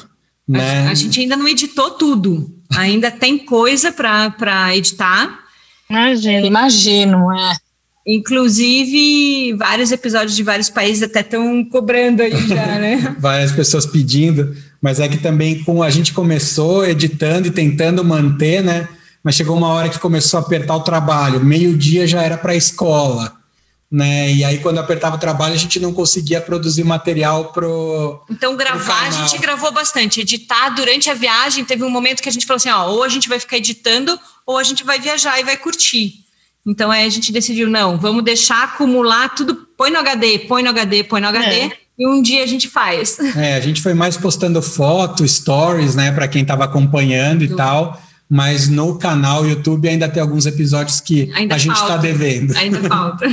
Né? 0.47 0.87
A, 0.87 0.91
a 0.91 0.93
gente 0.95 1.19
ainda 1.19 1.37
não 1.37 1.47
editou 1.47 1.91
tudo, 1.91 2.51
ainda 2.75 3.11
tem 3.11 3.37
coisa 3.37 3.91
para 3.91 4.75
editar. 4.75 5.39
Imagino. 5.87 6.45
Imagino, 6.45 7.31
é. 7.31 7.55
Inclusive, 8.05 9.53
vários 9.53 9.91
episódios 9.91 10.35
de 10.35 10.43
vários 10.43 10.69
países 10.69 11.03
até 11.03 11.21
estão 11.21 11.63
cobrando 11.63 12.21
aí 12.21 12.47
já, 12.47 12.65
né? 12.79 13.15
Várias 13.19 13.51
pessoas 13.51 13.85
pedindo, 13.85 14.53
mas 14.81 14.99
é 14.99 15.07
que 15.07 15.17
também 15.17 15.63
com 15.63 15.81
a 15.81 15.89
gente 15.89 16.11
começou 16.11 16.85
editando 16.85 17.47
e 17.47 17.51
tentando 17.51 18.03
manter, 18.03 18.63
né? 18.63 18.89
Mas 19.23 19.35
chegou 19.35 19.55
uma 19.55 19.69
hora 19.69 19.87
que 19.87 19.99
começou 19.99 20.39
a 20.39 20.43
apertar 20.43 20.75
o 20.75 20.83
trabalho. 20.83 21.39
Meio-dia 21.39 22.05
já 22.05 22.21
era 22.21 22.35
para 22.35 22.51
a 22.51 22.57
escola 22.57 23.42
né? 23.93 24.33
E 24.33 24.43
aí, 24.43 24.57
quando 24.57 24.79
apertava 24.79 25.17
o 25.17 25.19
trabalho, 25.19 25.53
a 25.53 25.57
gente 25.57 25.79
não 25.79 25.93
conseguia 25.93 26.41
produzir 26.41 26.83
material 26.83 27.51
pro. 27.51 28.25
Então, 28.27 28.57
gravar, 28.57 29.07
pro 29.07 29.07
a 29.07 29.27
gente 29.27 29.39
gravou 29.39 29.71
bastante. 29.71 30.19
Editar 30.19 30.69
durante 30.69 31.11
a 31.11 31.13
viagem, 31.13 31.63
teve 31.63 31.83
um 31.83 31.91
momento 31.91 32.23
que 32.23 32.27
a 32.27 32.31
gente 32.31 32.47
falou 32.47 32.57
assim: 32.57 32.69
ó, 32.69 32.87
ou 32.87 33.03
a 33.03 33.07
gente 33.07 33.29
vai 33.29 33.39
ficar 33.39 33.57
editando, 33.57 34.19
ou 34.47 34.57
a 34.57 34.63
gente 34.63 34.83
vai 34.83 34.99
viajar 34.99 35.39
e 35.39 35.43
vai 35.43 35.55
curtir. 35.57 36.15
Então, 36.65 36.89
aí 36.89 37.05
a 37.05 37.09
gente 37.09 37.31
decidiu: 37.31 37.69
não, 37.69 37.99
vamos 37.99 38.23
deixar 38.23 38.63
acumular 38.63 39.29
tudo, 39.29 39.67
põe 39.77 39.91
no 39.91 39.99
HD, 39.99 40.39
põe 40.39 40.63
no 40.63 40.71
HD, 40.71 41.03
põe 41.03 41.21
no 41.21 41.27
HD. 41.27 41.55
É. 41.55 41.71
E 41.99 42.07
um 42.07 42.19
dia 42.19 42.43
a 42.43 42.47
gente 42.47 42.67
faz. 42.67 43.19
É, 43.37 43.53
a 43.53 43.59
gente 43.59 43.79
foi 43.79 43.93
mais 43.93 44.17
postando 44.17 44.59
foto, 44.59 45.27
stories, 45.27 45.93
né, 45.93 46.11
para 46.11 46.27
quem 46.27 46.41
estava 46.41 46.63
acompanhando 46.63 47.43
e 47.43 47.55
tal 47.55 48.01
mas 48.29 48.67
no 48.67 48.97
canal 48.97 49.45
YouTube 49.45 49.87
ainda 49.87 50.09
tem 50.09 50.19
alguns 50.19 50.47
episódios 50.47 50.99
que 50.99 51.31
ainda 51.35 51.53
a 51.53 51.57
gente 51.57 51.75
está 51.75 51.97
devendo. 51.97 52.55
Ainda 52.57 52.81
falta. 52.89 53.27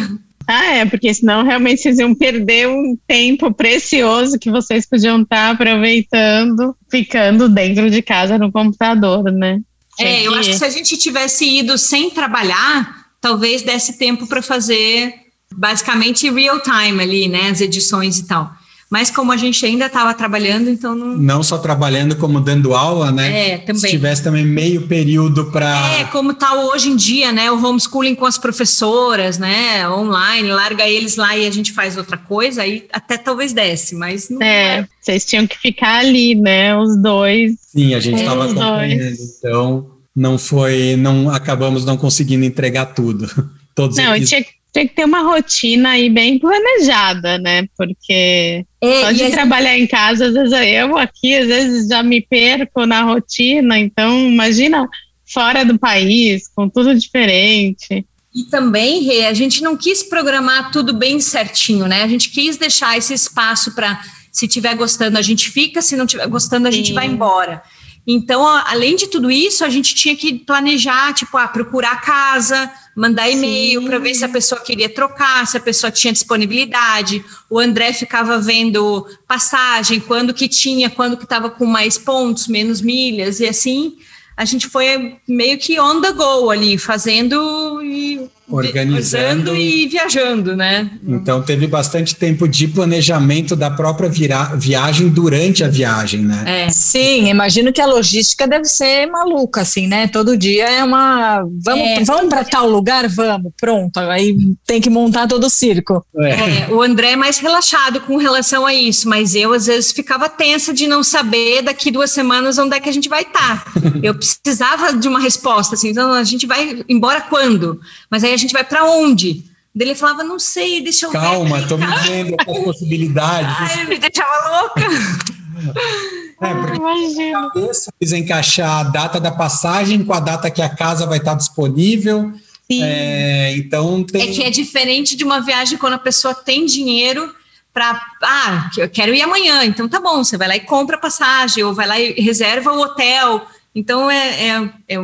Ah, 0.46 0.74
é, 0.74 0.84
porque 0.84 1.12
senão 1.14 1.44
realmente 1.44 1.82
vocês 1.82 1.98
iam 1.98 2.14
perder 2.14 2.68
um 2.68 2.96
tempo 3.06 3.52
precioso 3.52 4.38
que 4.38 4.50
vocês 4.50 4.88
podiam 4.88 5.22
estar 5.22 5.50
aproveitando, 5.50 6.74
ficando 6.90 7.48
dentro 7.48 7.90
de 7.90 8.02
casa 8.02 8.36
no 8.36 8.50
computador, 8.50 9.30
né? 9.30 9.60
É, 9.98 10.26
eu 10.26 10.34
acho 10.34 10.50
que 10.50 10.58
se 10.58 10.64
a 10.64 10.70
gente 10.70 10.96
tivesse 10.96 11.44
ido 11.44 11.76
sem 11.76 12.10
trabalhar, 12.10 13.08
talvez 13.20 13.62
desse 13.62 13.98
tempo 13.98 14.26
para 14.26 14.40
fazer 14.40 15.14
basicamente 15.54 16.30
real 16.30 16.60
time 16.60 17.02
ali, 17.02 17.28
né? 17.28 17.50
As 17.50 17.60
edições 17.60 18.18
e 18.18 18.26
tal. 18.26 18.50
Mas 18.90 19.08
como 19.08 19.30
a 19.30 19.36
gente 19.36 19.64
ainda 19.64 19.86
estava 19.86 20.12
trabalhando, 20.12 20.68
então 20.68 20.96
não. 20.96 21.16
Não 21.16 21.42
só 21.44 21.58
trabalhando, 21.58 22.16
como 22.16 22.40
dando 22.40 22.74
aula, 22.74 23.12
né? 23.12 23.50
É, 23.50 23.58
também. 23.58 23.82
Se 23.82 23.88
tivesse 23.88 24.24
também 24.24 24.44
meio 24.44 24.88
período 24.88 25.44
para. 25.52 26.00
É, 26.00 26.04
como 26.06 26.32
está 26.32 26.54
hoje 26.54 26.88
em 26.88 26.96
dia, 26.96 27.30
né? 27.30 27.52
O 27.52 27.64
homeschooling 27.64 28.16
com 28.16 28.26
as 28.26 28.36
professoras, 28.36 29.38
né? 29.38 29.88
Online, 29.88 30.48
larga 30.50 30.88
eles 30.88 31.14
lá 31.14 31.36
e 31.36 31.46
a 31.46 31.50
gente 31.52 31.70
faz 31.70 31.96
outra 31.96 32.16
coisa, 32.16 32.62
aí 32.62 32.88
até 32.92 33.16
talvez 33.16 33.52
desse, 33.52 33.94
mas 33.94 34.28
não. 34.28 34.42
É, 34.42 34.88
vocês 35.00 35.24
tinham 35.24 35.46
que 35.46 35.56
ficar 35.56 36.00
ali, 36.00 36.34
né? 36.34 36.76
Os 36.76 37.00
dois. 37.00 37.52
Sim, 37.68 37.94
a 37.94 38.00
gente 38.00 38.18
estava 38.18 38.48
é, 38.48 38.50
acompanhando, 38.50 39.16
então 39.38 39.90
não 40.16 40.36
foi, 40.36 40.96
não 40.96 41.30
acabamos 41.30 41.84
não 41.84 41.96
conseguindo 41.96 42.44
entregar 42.44 42.86
tudo. 42.86 43.30
Todos 43.72 43.96
não, 43.96 44.12
aqui... 44.12 44.24
tinha, 44.24 44.44
tinha 44.72 44.86
que 44.86 44.94
ter 44.94 45.04
uma 45.04 45.22
rotina 45.22 45.90
aí 45.90 46.08
bem 46.08 46.38
planejada, 46.38 47.38
né? 47.38 47.66
Porque 47.76 48.64
é, 48.80 49.00
só 49.00 49.12
de 49.12 49.30
trabalhar 49.30 49.78
em 49.78 49.86
casa, 49.86 50.26
às 50.26 50.34
vezes 50.34 50.52
eu 50.52 50.96
aqui, 50.96 51.34
às 51.34 51.46
vezes 51.46 51.88
já 51.88 52.02
me 52.02 52.20
perco 52.20 52.86
na 52.86 53.02
rotina, 53.02 53.78
então 53.78 54.28
imagina 54.28 54.88
fora 55.32 55.64
do 55.64 55.78
país, 55.78 56.48
com 56.54 56.68
tudo 56.68 56.94
diferente. 56.94 58.04
E 58.34 58.44
também, 58.44 59.02
Rê, 59.02 59.26
a 59.26 59.34
gente 59.34 59.62
não 59.62 59.76
quis 59.76 60.02
programar 60.04 60.70
tudo 60.70 60.92
bem 60.92 61.18
certinho, 61.20 61.86
né? 61.86 62.02
A 62.02 62.08
gente 62.08 62.30
quis 62.30 62.56
deixar 62.56 62.96
esse 62.96 63.12
espaço 63.12 63.74
para, 63.74 64.00
se 64.30 64.46
estiver 64.46 64.74
gostando, 64.76 65.18
a 65.18 65.22
gente 65.22 65.50
fica, 65.50 65.82
se 65.82 65.96
não 65.96 66.04
estiver 66.04 66.26
gostando, 66.28 66.68
a 66.68 66.70
Sim. 66.70 66.78
gente 66.78 66.92
vai 66.92 67.06
embora. 67.06 67.60
Então, 68.06 68.44
além 68.44 68.96
de 68.96 69.08
tudo 69.08 69.30
isso, 69.30 69.64
a 69.64 69.68
gente 69.68 69.94
tinha 69.94 70.16
que 70.16 70.34
planejar, 70.34 71.12
tipo, 71.12 71.36
ah, 71.36 71.48
procurar 71.48 72.00
casa, 72.00 72.70
mandar 73.00 73.30
e-mail 73.30 73.82
para 73.82 73.98
ver 73.98 74.14
se 74.14 74.22
a 74.22 74.28
pessoa 74.28 74.60
queria 74.60 74.86
trocar, 74.86 75.46
se 75.46 75.56
a 75.56 75.60
pessoa 75.60 75.90
tinha 75.90 76.12
disponibilidade. 76.12 77.24
O 77.48 77.58
André 77.58 77.94
ficava 77.94 78.38
vendo 78.38 79.06
passagem, 79.26 79.98
quando 79.98 80.34
que 80.34 80.46
tinha, 80.46 80.90
quando 80.90 81.16
que 81.16 81.24
estava 81.24 81.48
com 81.48 81.64
mais 81.64 81.96
pontos, 81.96 82.46
menos 82.46 82.82
milhas, 82.82 83.40
e 83.40 83.48
assim 83.48 83.96
a 84.36 84.44
gente 84.44 84.68
foi 84.68 85.16
meio 85.26 85.58
que 85.58 85.80
on 85.80 86.02
the 86.02 86.12
go 86.12 86.50
ali, 86.50 86.76
fazendo 86.76 87.82
e 87.82 88.28
organizando 88.50 89.54
e 89.56 89.86
viajando, 89.86 90.56
né? 90.56 90.90
Então 91.06 91.42
teve 91.42 91.66
bastante 91.66 92.14
tempo 92.14 92.48
de 92.48 92.68
planejamento 92.68 93.54
da 93.54 93.70
própria 93.70 94.10
viagem 94.56 95.08
durante 95.08 95.64
a 95.64 95.68
viagem, 95.68 96.22
né? 96.22 96.66
É. 96.66 96.70
Sim, 96.70 97.28
imagino 97.28 97.72
que 97.72 97.80
a 97.80 97.86
logística 97.86 98.46
deve 98.46 98.64
ser 98.64 99.06
maluca, 99.06 99.62
assim, 99.62 99.86
né? 99.86 100.06
Todo 100.08 100.36
dia 100.36 100.68
é 100.68 100.84
uma. 100.84 101.44
Vamos, 101.64 101.84
é. 101.84 102.04
vamos 102.04 102.28
para 102.28 102.44
tal 102.44 102.68
lugar? 102.68 103.08
Vamos, 103.08 103.52
pronto. 103.60 103.98
Aí 103.98 104.36
tem 104.66 104.80
que 104.80 104.90
montar 104.90 105.26
todo 105.26 105.44
o 105.44 105.50
circo. 105.50 106.04
É. 106.18 106.30
É, 106.30 106.68
o 106.70 106.82
André 106.82 107.12
é 107.12 107.16
mais 107.16 107.38
relaxado 107.38 108.00
com 108.00 108.16
relação 108.16 108.66
a 108.66 108.74
isso, 108.74 109.08
mas 109.08 109.34
eu 109.34 109.52
às 109.52 109.66
vezes 109.66 109.92
ficava 109.92 110.28
tensa 110.28 110.72
de 110.72 110.86
não 110.86 111.02
saber 111.02 111.62
daqui 111.62 111.90
duas 111.90 112.10
semanas 112.10 112.58
onde 112.58 112.76
é 112.76 112.80
que 112.80 112.88
a 112.88 112.92
gente 112.92 113.08
vai 113.08 113.22
estar. 113.22 113.64
Tá. 113.64 113.72
eu 114.02 114.14
precisava 114.14 114.92
de 114.92 115.08
uma 115.08 115.20
resposta, 115.20 115.74
assim, 115.74 115.90
então 115.90 116.12
a 116.12 116.24
gente 116.24 116.46
vai 116.46 116.82
embora 116.88 117.20
quando? 117.20 117.80
Mas 118.10 118.24
aí 118.24 118.32
a 118.32 118.36
gente 118.40 118.52
vai 118.52 118.64
para 118.64 118.84
onde? 118.84 119.44
Ele 119.78 119.94
falava, 119.94 120.24
não 120.24 120.38
sei, 120.38 120.82
deixa 120.82 121.06
eu 121.06 121.12
Calma, 121.12 121.58
ver. 121.58 121.68
Calma, 121.68 121.68
tô 121.68 121.76
me 121.76 121.86
vendo 122.08 122.34
as 122.38 122.58
possibilidades. 122.64 123.56
Ai, 123.58 123.84
me 123.86 123.98
deixava 123.98 124.60
louca. 124.60 124.80
É, 126.42 126.54
porque 126.54 126.76
Imagina. 126.78 127.50
Precisa 127.50 128.16
encaixar 128.16 128.78
a 128.78 128.82
data 128.84 129.20
da 129.20 129.30
passagem 129.30 130.02
com 130.02 130.14
a 130.14 130.20
data 130.20 130.50
que 130.50 130.62
a 130.62 130.70
casa 130.70 131.06
vai 131.06 131.18
estar 131.18 131.34
disponível. 131.34 132.32
Sim. 132.66 132.82
É, 132.82 133.54
então 133.58 134.02
tem... 134.02 134.22
É 134.22 134.32
que 134.32 134.42
é 134.42 134.48
diferente 134.48 135.14
de 135.16 135.22
uma 135.22 135.40
viagem 135.40 135.76
quando 135.76 135.94
a 135.94 135.98
pessoa 135.98 136.34
tem 136.34 136.64
dinheiro 136.64 137.30
para 137.74 138.00
ah, 138.22 138.70
eu 138.78 138.88
quero 138.88 139.14
ir 139.14 139.22
amanhã, 139.22 139.64
então 139.64 139.88
tá 139.88 140.00
bom, 140.00 140.24
você 140.24 140.36
vai 140.36 140.48
lá 140.48 140.56
e 140.56 140.60
compra 140.60 140.96
a 140.96 141.00
passagem, 141.00 141.62
ou 141.62 141.74
vai 141.74 141.86
lá 141.86 142.00
e 142.00 142.20
reserva 142.20 142.72
o 142.72 142.80
hotel. 142.80 143.46
Então 143.74 144.10
é, 144.10 144.48
é, 144.48 144.70
é 144.88 144.96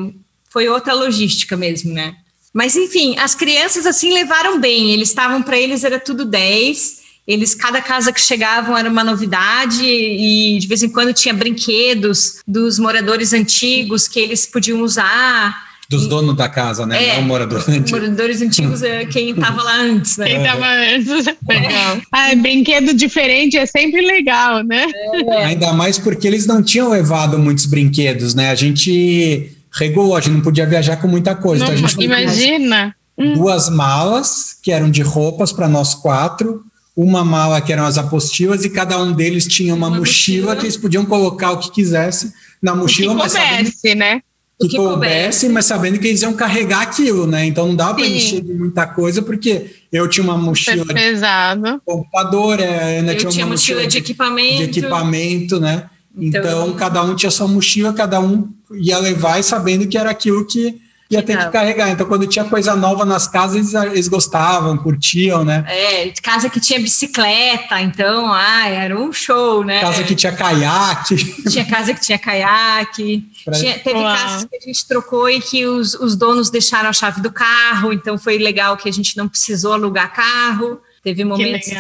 foi 0.49 0.68
outra 0.68 0.94
logística 0.94 1.57
mesmo, 1.57 1.92
né? 1.92 2.16
Mas 2.57 2.75
enfim, 2.75 3.19
as 3.19 3.35
crianças 3.35 3.85
assim 3.85 4.14
levaram 4.14 4.59
bem. 4.59 4.90
Eles 4.90 5.11
estavam 5.11 5.42
para 5.42 5.59
eles 5.59 5.85
era 5.85 6.01
tudo 6.01 6.25
10. 6.25 7.05
Eles 7.29 7.55
cada 7.55 7.83
casa 7.83 8.11
que 8.11 8.21
chegavam 8.21 8.75
era 8.79 8.88
uma 8.88 9.05
novidade 9.05 9.85
e 9.85 10.57
de 10.59 10.66
vez 10.66 10.83
em 10.83 10.88
quando 10.88 11.12
tinha 11.12 11.35
brinquedos 11.35 12.37
dos 12.49 12.79
moradores 12.79 13.35
antigos 13.35 14.09
que 14.09 14.19
eles 14.19 14.47
podiam 14.47 14.81
usar. 14.81 15.55
Dos 15.87 16.07
donos 16.09 16.35
da 16.35 16.49
casa, 16.49 16.87
né? 16.87 17.09
É, 17.09 17.16
Não 17.16 17.25
moradores 17.25 17.69
antigos. 17.69 17.90
Moradores 17.90 18.40
antigos 18.40 18.83
é 18.83 19.05
quem 19.05 19.31
estava 19.31 19.62
lá 19.62 19.77
antes, 19.83 20.16
né? 20.16 20.27
Quem 20.27 20.38
estava 20.38 20.66
antes. 20.66 21.27
Legal. 21.47 22.01
Ah, 22.11 22.35
brinquedo 22.37 22.95
diferente 22.95 23.59
é 23.59 23.66
sempre 23.66 24.01
legal, 24.01 24.64
né? 24.64 24.87
É. 25.12 25.45
Ainda 25.45 25.75
mais 25.75 25.99
porque 25.99 26.27
eles 26.27 26.47
não 26.47 26.62
tinham 26.62 26.88
levado 26.88 27.38
muitos 27.38 27.66
brinquedos, 27.66 28.35
né? 28.35 28.51
A 28.51 28.55
gente 28.55 29.56
regulou, 29.76 30.16
a 30.16 30.20
gente 30.20 30.34
não 30.34 30.40
podia 30.40 30.66
viajar 30.66 30.96
com 30.96 31.06
muita 31.06 31.34
coisa. 31.34 31.64
Não, 31.64 31.72
então 31.72 31.86
a 31.86 31.88
gente 31.88 32.04
imagina! 32.04 32.96
Duas, 33.16 33.38
duas 33.38 33.68
malas, 33.70 34.56
que 34.62 34.72
eram 34.72 34.90
de 34.90 35.02
roupas 35.02 35.52
para 35.52 35.68
nós 35.68 35.94
quatro, 35.94 36.64
uma 36.96 37.24
mala 37.24 37.60
que 37.60 37.72
eram 37.72 37.84
as 37.84 37.98
apostilas 37.98 38.64
e 38.64 38.70
cada 38.70 38.98
um 38.98 39.12
deles 39.12 39.46
tinha 39.46 39.74
uma, 39.74 39.88
uma 39.88 39.98
mochila, 39.98 40.46
mochila, 40.46 40.56
que 40.56 40.64
eles 40.64 40.76
podiam 40.76 41.04
colocar 41.04 41.52
o 41.52 41.58
que 41.58 41.70
quisesse 41.70 42.32
na 42.60 42.74
mochila, 42.74 43.14
que 43.14 43.20
mas 43.20 43.32
sabendo 43.32 43.70
né? 43.96 44.22
que, 44.58 44.68
que 44.68 44.76
coubesse, 44.76 45.48
mas 45.50 45.66
sabendo 45.66 45.98
que 45.98 46.08
eles 46.08 46.22
iam 46.22 46.32
carregar 46.32 46.80
aquilo, 46.80 47.26
né? 47.26 47.44
Então 47.44 47.68
não 47.68 47.76
dava 47.76 47.94
para 47.94 48.06
encher 48.06 48.40
de 48.40 48.54
muita 48.54 48.86
coisa, 48.86 49.20
porque 49.20 49.66
eu 49.92 50.08
tinha 50.08 50.24
uma 50.24 50.38
mochila 50.38 50.86
pesado. 50.86 51.80
computador, 51.84 52.60
a 52.60 52.64
Ana 52.64 53.12
eu 53.12 53.28
tinha, 53.28 53.44
uma 53.44 53.52
mochila, 53.52 53.80
mochila 53.80 53.86
de 53.86 53.98
equipamento. 53.98 54.56
De 54.56 54.62
equipamento, 54.62 55.60
né? 55.60 55.90
Então, 56.16 56.40
então, 56.40 56.72
cada 56.74 57.02
um 57.02 57.14
tinha 57.14 57.31
sua 57.31 57.46
mochila, 57.46 57.92
cada 57.92 58.18
um 58.20 58.48
ia 58.72 58.98
levar 58.98 59.38
e 59.38 59.42
sabendo 59.42 59.87
que 59.87 59.98
era 59.98 60.11
aquilo 60.11 60.46
que 60.46 60.81
ia 61.11 61.22
ter 61.22 61.37
que 61.38 61.50
carregar. 61.50 61.90
Então, 61.90 62.07
quando 62.07 62.26
tinha 62.26 62.44
coisa 62.44 62.74
nova 62.74 63.05
nas 63.05 63.29
casas, 63.29 63.57
eles, 63.57 63.74
eles, 63.92 64.09
gostavam, 64.09 64.76
curtiam, 64.76 65.44
né? 65.44 65.64
É, 65.68 66.11
casa 66.22 66.48
que 66.48 66.59
tinha 66.59 66.81
bicicleta, 66.81 67.81
então, 67.81 68.33
ah, 68.33 68.68
era 68.68 68.98
um 68.98 69.12
show, 69.12 69.62
né? 69.62 69.81
Casa 69.81 70.02
que 70.02 70.14
tinha 70.14 70.33
caiaque. 70.33 71.16
Tinha 71.48 71.64
casa 71.64 71.94
que 71.94 72.00
tinha 72.00 72.18
caiaque. 72.18 73.24
Tinha, 73.52 73.79
teve 73.79 74.00
Uau. 74.00 74.16
casas 74.16 74.44
que 74.44 74.57
a 74.57 74.61
gente 74.61 74.88
trocou 74.88 75.29
e 75.29 75.40
que 75.40 75.66
os, 75.66 75.94
os 75.94 76.16
donos 76.16 76.50
deixaram 76.50 76.88
a 76.88 76.92
chave 76.92 77.20
do 77.20 77.31
carro, 77.31 77.92
então 77.92 78.18
foi 78.18 78.38
legal 78.38 78.76
que 78.76 78.88
a 78.88 78.92
gente 78.92 79.16
não 79.16 79.29
precisou 79.29 79.74
alugar 79.74 80.12
carro. 80.12 80.81
Teve 81.05 81.24
momentos 81.24 81.70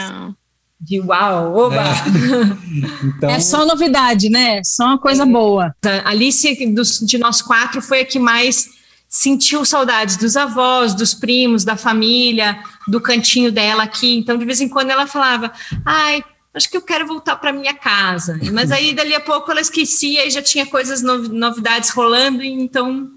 de 0.80 1.00
uau, 1.00 1.54
oba! 1.56 1.82
É. 1.82 2.66
Então... 3.16 3.30
é 3.30 3.40
só 3.40 3.64
novidade, 3.64 4.28
né? 4.28 4.62
Só 4.62 4.84
uma 4.84 4.98
coisa 4.98 5.22
é. 5.22 5.26
boa. 5.26 5.74
A 6.04 6.10
Alice, 6.10 6.66
dos, 6.66 7.00
de 7.00 7.18
nós 7.18 7.40
quatro, 7.40 7.80
foi 7.80 8.00
a 8.00 8.04
que 8.04 8.18
mais 8.18 8.68
sentiu 9.08 9.64
saudades 9.64 10.16
dos 10.16 10.36
avós, 10.36 10.94
dos 10.94 11.14
primos, 11.14 11.64
da 11.64 11.76
família, 11.76 12.58
do 12.86 13.00
cantinho 13.00 13.50
dela 13.50 13.84
aqui. 13.84 14.16
Então, 14.18 14.36
de 14.36 14.44
vez 14.44 14.60
em 14.60 14.68
quando 14.68 14.90
ela 14.90 15.06
falava: 15.06 15.50
ai, 15.84 16.22
acho 16.52 16.70
que 16.70 16.76
eu 16.76 16.82
quero 16.82 17.06
voltar 17.06 17.36
para 17.36 17.52
minha 17.52 17.74
casa. 17.74 18.38
Mas 18.52 18.70
aí, 18.70 18.94
dali 18.94 19.14
a 19.14 19.20
pouco, 19.20 19.50
ela 19.50 19.60
esquecia 19.60 20.26
e 20.26 20.30
já 20.30 20.42
tinha 20.42 20.66
coisas, 20.66 21.02
novidades 21.02 21.90
rolando, 21.90 22.42
e 22.42 22.52
então. 22.52 23.10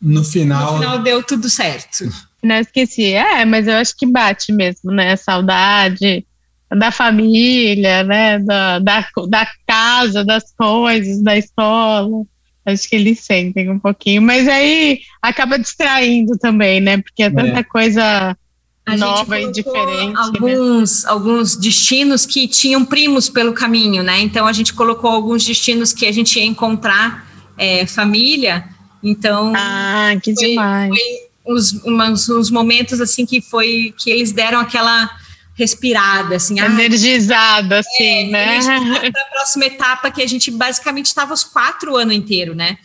No 0.00 0.22
final. 0.22 0.72
No 0.72 0.78
final 0.80 0.98
deu 0.98 1.22
tudo 1.22 1.48
certo. 1.48 2.10
Não 2.42 2.56
esqueci. 2.56 3.12
É, 3.12 3.44
mas 3.46 3.66
eu 3.66 3.74
acho 3.74 3.96
que 3.96 4.06
bate 4.06 4.52
mesmo, 4.52 4.92
né? 4.92 5.16
Saudade 5.16 6.26
da 6.70 6.90
família, 6.90 8.02
né? 8.02 8.38
Da, 8.38 8.78
da, 8.78 9.08
da 9.28 9.48
casa, 9.66 10.24
das 10.24 10.52
coisas, 10.56 11.22
da 11.22 11.36
escola. 11.36 12.24
Acho 12.64 12.88
que 12.88 12.96
eles 12.96 13.20
sentem 13.20 13.70
um 13.70 13.78
pouquinho, 13.78 14.20
mas 14.20 14.48
aí 14.48 15.00
acaba 15.22 15.56
distraindo 15.56 16.36
também, 16.36 16.80
né? 16.80 16.98
Porque 16.98 17.22
é 17.22 17.30
tanta 17.30 17.60
é. 17.60 17.62
coisa 17.62 18.36
a 18.84 18.96
nova 18.96 19.40
e 19.40 19.50
diferente. 19.50 20.12
Né? 20.12 20.14
Alguns, 20.16 21.04
né? 21.04 21.10
alguns 21.10 21.56
destinos 21.56 22.26
que 22.26 22.48
tinham 22.48 22.84
primos 22.84 23.28
pelo 23.28 23.52
caminho, 23.52 24.02
né? 24.02 24.20
Então 24.20 24.46
a 24.46 24.52
gente 24.52 24.72
colocou 24.72 25.10
alguns 25.10 25.44
destinos 25.44 25.92
que 25.92 26.06
a 26.06 26.12
gente 26.12 26.38
ia 26.38 26.44
encontrar 26.44 27.28
é, 27.56 27.86
família. 27.86 28.64
Então. 29.02 29.52
Ah, 29.56 30.14
que 30.22 30.34
foi, 30.34 30.48
demais. 30.48 30.88
Foi 30.88 31.54
uns, 31.54 31.84
uns, 31.84 32.28
uns 32.28 32.50
momentos 32.50 33.00
assim 33.00 33.24
que 33.24 33.40
foi 33.40 33.94
que 33.96 34.10
eles 34.10 34.32
deram 34.32 34.60
aquela 34.60 35.08
respirada, 35.56 36.36
assim. 36.36 36.60
Energizada, 36.60 37.80
assim, 37.80 38.28
é, 38.28 38.30
né? 38.30 38.60
Para 39.10 39.22
a 39.22 39.30
próxima 39.30 39.66
etapa, 39.66 40.10
que 40.10 40.22
a 40.22 40.26
gente 40.26 40.50
basicamente 40.50 41.06
estava 41.06 41.32
os 41.32 41.42
quatro 41.42 41.96
anos 41.96 42.14
inteiro, 42.14 42.54
né? 42.54 42.76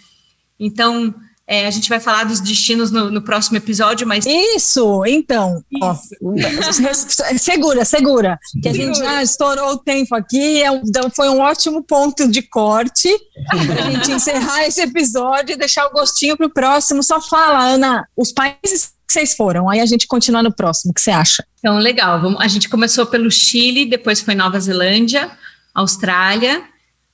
Então, 0.59 1.13
é, 1.47 1.67
a 1.67 1.71
gente 1.71 1.89
vai 1.89 1.99
falar 1.99 2.23
dos 2.23 2.39
destinos 2.39 2.91
no, 2.91 3.11
no 3.11 3.21
próximo 3.21 3.57
episódio, 3.57 4.07
mas. 4.07 4.25
Isso, 4.25 5.03
então. 5.05 5.61
Isso. 5.69 6.15
Ó, 6.23 7.37
segura, 7.37 7.83
segura. 7.83 8.39
Que 8.61 8.69
a 8.69 8.73
gente 8.73 8.97
já 8.97 9.21
estourou 9.21 9.73
o 9.73 9.77
tempo 9.77 10.15
aqui, 10.15 10.63
é 10.63 10.71
um, 10.71 10.81
então 10.85 11.09
foi 11.13 11.27
um 11.27 11.41
ótimo 11.41 11.83
ponto 11.83 12.25
de 12.27 12.41
corte 12.41 13.09
para 13.49 13.85
a 13.85 13.91
gente 13.91 14.11
encerrar 14.15 14.65
esse 14.65 14.81
episódio 14.81 15.53
e 15.53 15.57
deixar 15.57 15.87
o 15.87 15.91
gostinho 15.91 16.37
para 16.37 16.47
o 16.47 16.53
próximo. 16.53 17.03
Só 17.03 17.19
fala, 17.19 17.65
Ana, 17.65 18.07
os 18.15 18.31
países 18.31 18.93
que 19.11 19.19
vocês 19.19 19.35
foram? 19.35 19.69
Aí 19.69 19.81
a 19.81 19.85
gente 19.85 20.07
continua 20.07 20.41
no 20.41 20.53
próximo. 20.53 20.91
O 20.91 20.93
que 20.93 21.01
você 21.01 21.11
acha? 21.11 21.45
Então, 21.59 21.77
legal. 21.77 22.21
Vamos, 22.21 22.39
a 22.39 22.47
gente 22.47 22.69
começou 22.69 23.05
pelo 23.05 23.29
Chile, 23.29 23.85
depois 23.85 24.21
foi 24.21 24.35
Nova 24.35 24.57
Zelândia, 24.59 25.29
Austrália, 25.75 26.63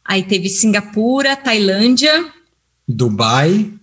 aí 0.06 0.22
teve 0.22 0.48
Singapura, 0.48 1.36
Tailândia, 1.36 2.32
Dubai, 2.88 3.74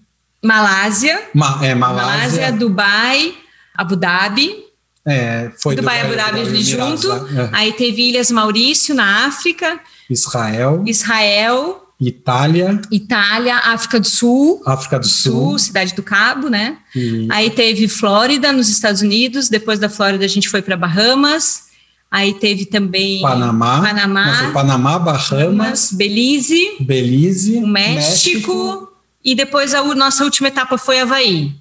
Malásia, 0.43 1.29
Ma 1.35 1.59
é, 1.63 1.75
Malásia. 1.75 2.13
Malásia, 2.13 2.53
Dubai, 2.53 3.35
Abu 3.75 3.97
Dhabi. 3.97 4.65
É, 5.07 5.51
foi 5.61 5.75
Dubai, 5.75 6.01
Dubai 6.03 6.23
Abu 6.23 6.35
Dhabi, 6.35 6.45
Dhabi 6.45 6.63
junto. 6.63 7.13
É. 7.13 7.51
Aí 7.53 7.73
teve 7.73 8.11
Ilhas 8.11 8.31
Maurício 8.31 8.95
na 8.95 9.27
África. 9.27 9.81
Israel. 10.09 10.85
Israel. 10.87 11.84
Itália. 12.09 12.81
Itália, 12.91 13.57
África 13.57 14.01
do 14.01 14.07
Sul. 14.07 14.63
África 14.67 14.99
do 14.99 15.07
Sul. 15.07 15.33
Sul 15.33 15.59
Cidade 15.59 15.95
do 15.95 16.03
Cabo, 16.03 16.49
né? 16.49 16.79
E... 16.95 17.27
Aí 17.31 17.51
teve 17.51 17.89
Flórida, 17.89 18.53
nos 18.53 18.69
Estados 18.69 19.03
Unidos. 19.03 19.49
Depois 19.49 19.79
da 19.79 19.89
Flórida, 19.89 20.25
a 20.25 20.29
gente 20.29 20.49
foi 20.49 20.63
para 20.63 20.77
Bahamas. 20.77 21.65
Aí 22.11 22.35
teve 22.35 22.67
também 22.67 23.21
Panamá. 23.23 23.83
Panamá. 23.83 24.51
Panamá, 24.53 24.99
Bahamas. 24.99 25.91
Belize. 25.93 26.77
Belize. 26.81 27.57
O 27.57 27.67
México, 27.67 28.55
México. 28.55 28.89
E 29.25 29.35
depois 29.35 29.75
a 29.75 29.83
nossa 29.95 30.23
última 30.23 30.49
etapa 30.49 30.79
foi 30.79 31.01
Havaí. 31.01 31.53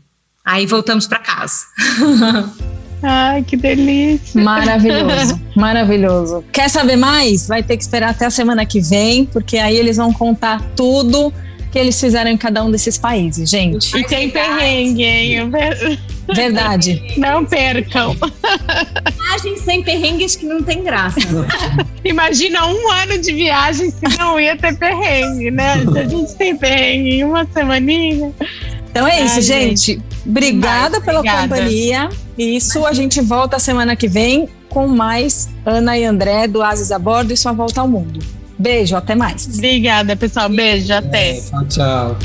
Aí 0.45 0.65
voltamos 0.65 1.07
para 1.07 1.19
casa. 1.19 1.65
Ai, 3.03 3.43
que 3.43 3.57
delícia. 3.57 4.41
Maravilhoso, 4.41 5.39
maravilhoso. 5.55 6.43
Quer 6.51 6.69
saber 6.69 6.95
mais? 6.95 7.47
Vai 7.47 7.61
ter 7.61 7.75
que 7.75 7.83
esperar 7.83 8.11
até 8.11 8.25
a 8.25 8.31
semana 8.31 8.65
que 8.65 8.79
vem, 8.79 9.25
porque 9.25 9.57
aí 9.57 9.75
eles 9.75 9.97
vão 9.97 10.13
contar 10.13 10.61
tudo 10.75 11.33
que 11.69 11.77
eles 11.77 11.99
fizeram 11.99 12.29
em 12.29 12.37
cada 12.37 12.63
um 12.63 12.71
desses 12.71 12.97
países, 12.97 13.49
gente. 13.49 13.97
E 13.97 14.03
tem 14.05 14.29
perrengue, 14.29 15.03
hein? 15.03 15.51
Verdade. 16.33 17.01
Não 17.17 17.43
percam. 17.43 18.15
Viagens 19.17 19.59
sem 19.61 19.83
perrengues 19.83 20.35
que 20.35 20.45
não 20.45 20.61
tem 20.61 20.83
graça. 20.83 21.19
Imagina 22.05 22.67
um 22.67 22.91
ano 22.91 23.17
de 23.17 23.33
viagem 23.33 23.89
se 23.89 24.17
não 24.17 24.39
ia 24.39 24.55
ter 24.55 24.77
perrengue, 24.77 25.49
né? 25.51 25.83
Se 25.91 25.99
a 25.99 26.07
gente 26.07 26.35
tem 26.35 26.55
perrengue 26.55 27.09
em 27.09 27.23
uma 27.23 27.45
semaninha. 27.51 28.31
Então 28.91 29.07
é 29.07 29.25
isso, 29.25 29.35
Ai, 29.37 29.41
gente. 29.41 29.93
gente. 29.93 30.12
Obrigada 30.25 31.01
pela 31.01 31.19
obrigada. 31.19 31.55
companhia. 31.55 32.09
Isso, 32.37 32.85
a 32.85 32.93
gente 32.93 33.21
volta 33.21 33.59
semana 33.59 33.95
que 33.95 34.07
vem 34.07 34.49
com 34.69 34.87
mais 34.87 35.49
Ana 35.65 35.97
e 35.97 36.03
André 36.03 36.47
do 36.47 36.61
Ases 36.63 36.91
a 36.91 36.97
Bordo 36.97 37.31
e 37.31 37.37
sua 37.37 37.51
volta 37.51 37.81
ao 37.81 37.87
mundo. 37.87 38.19
Beijo, 38.57 38.95
até 38.95 39.15
mais. 39.15 39.47
Obrigada, 39.47 40.15
pessoal. 40.15 40.49
Beijo, 40.49 40.93
até. 40.93 41.37
É, 41.37 41.41
tchau, 41.41 41.65
tchau. 41.67 42.17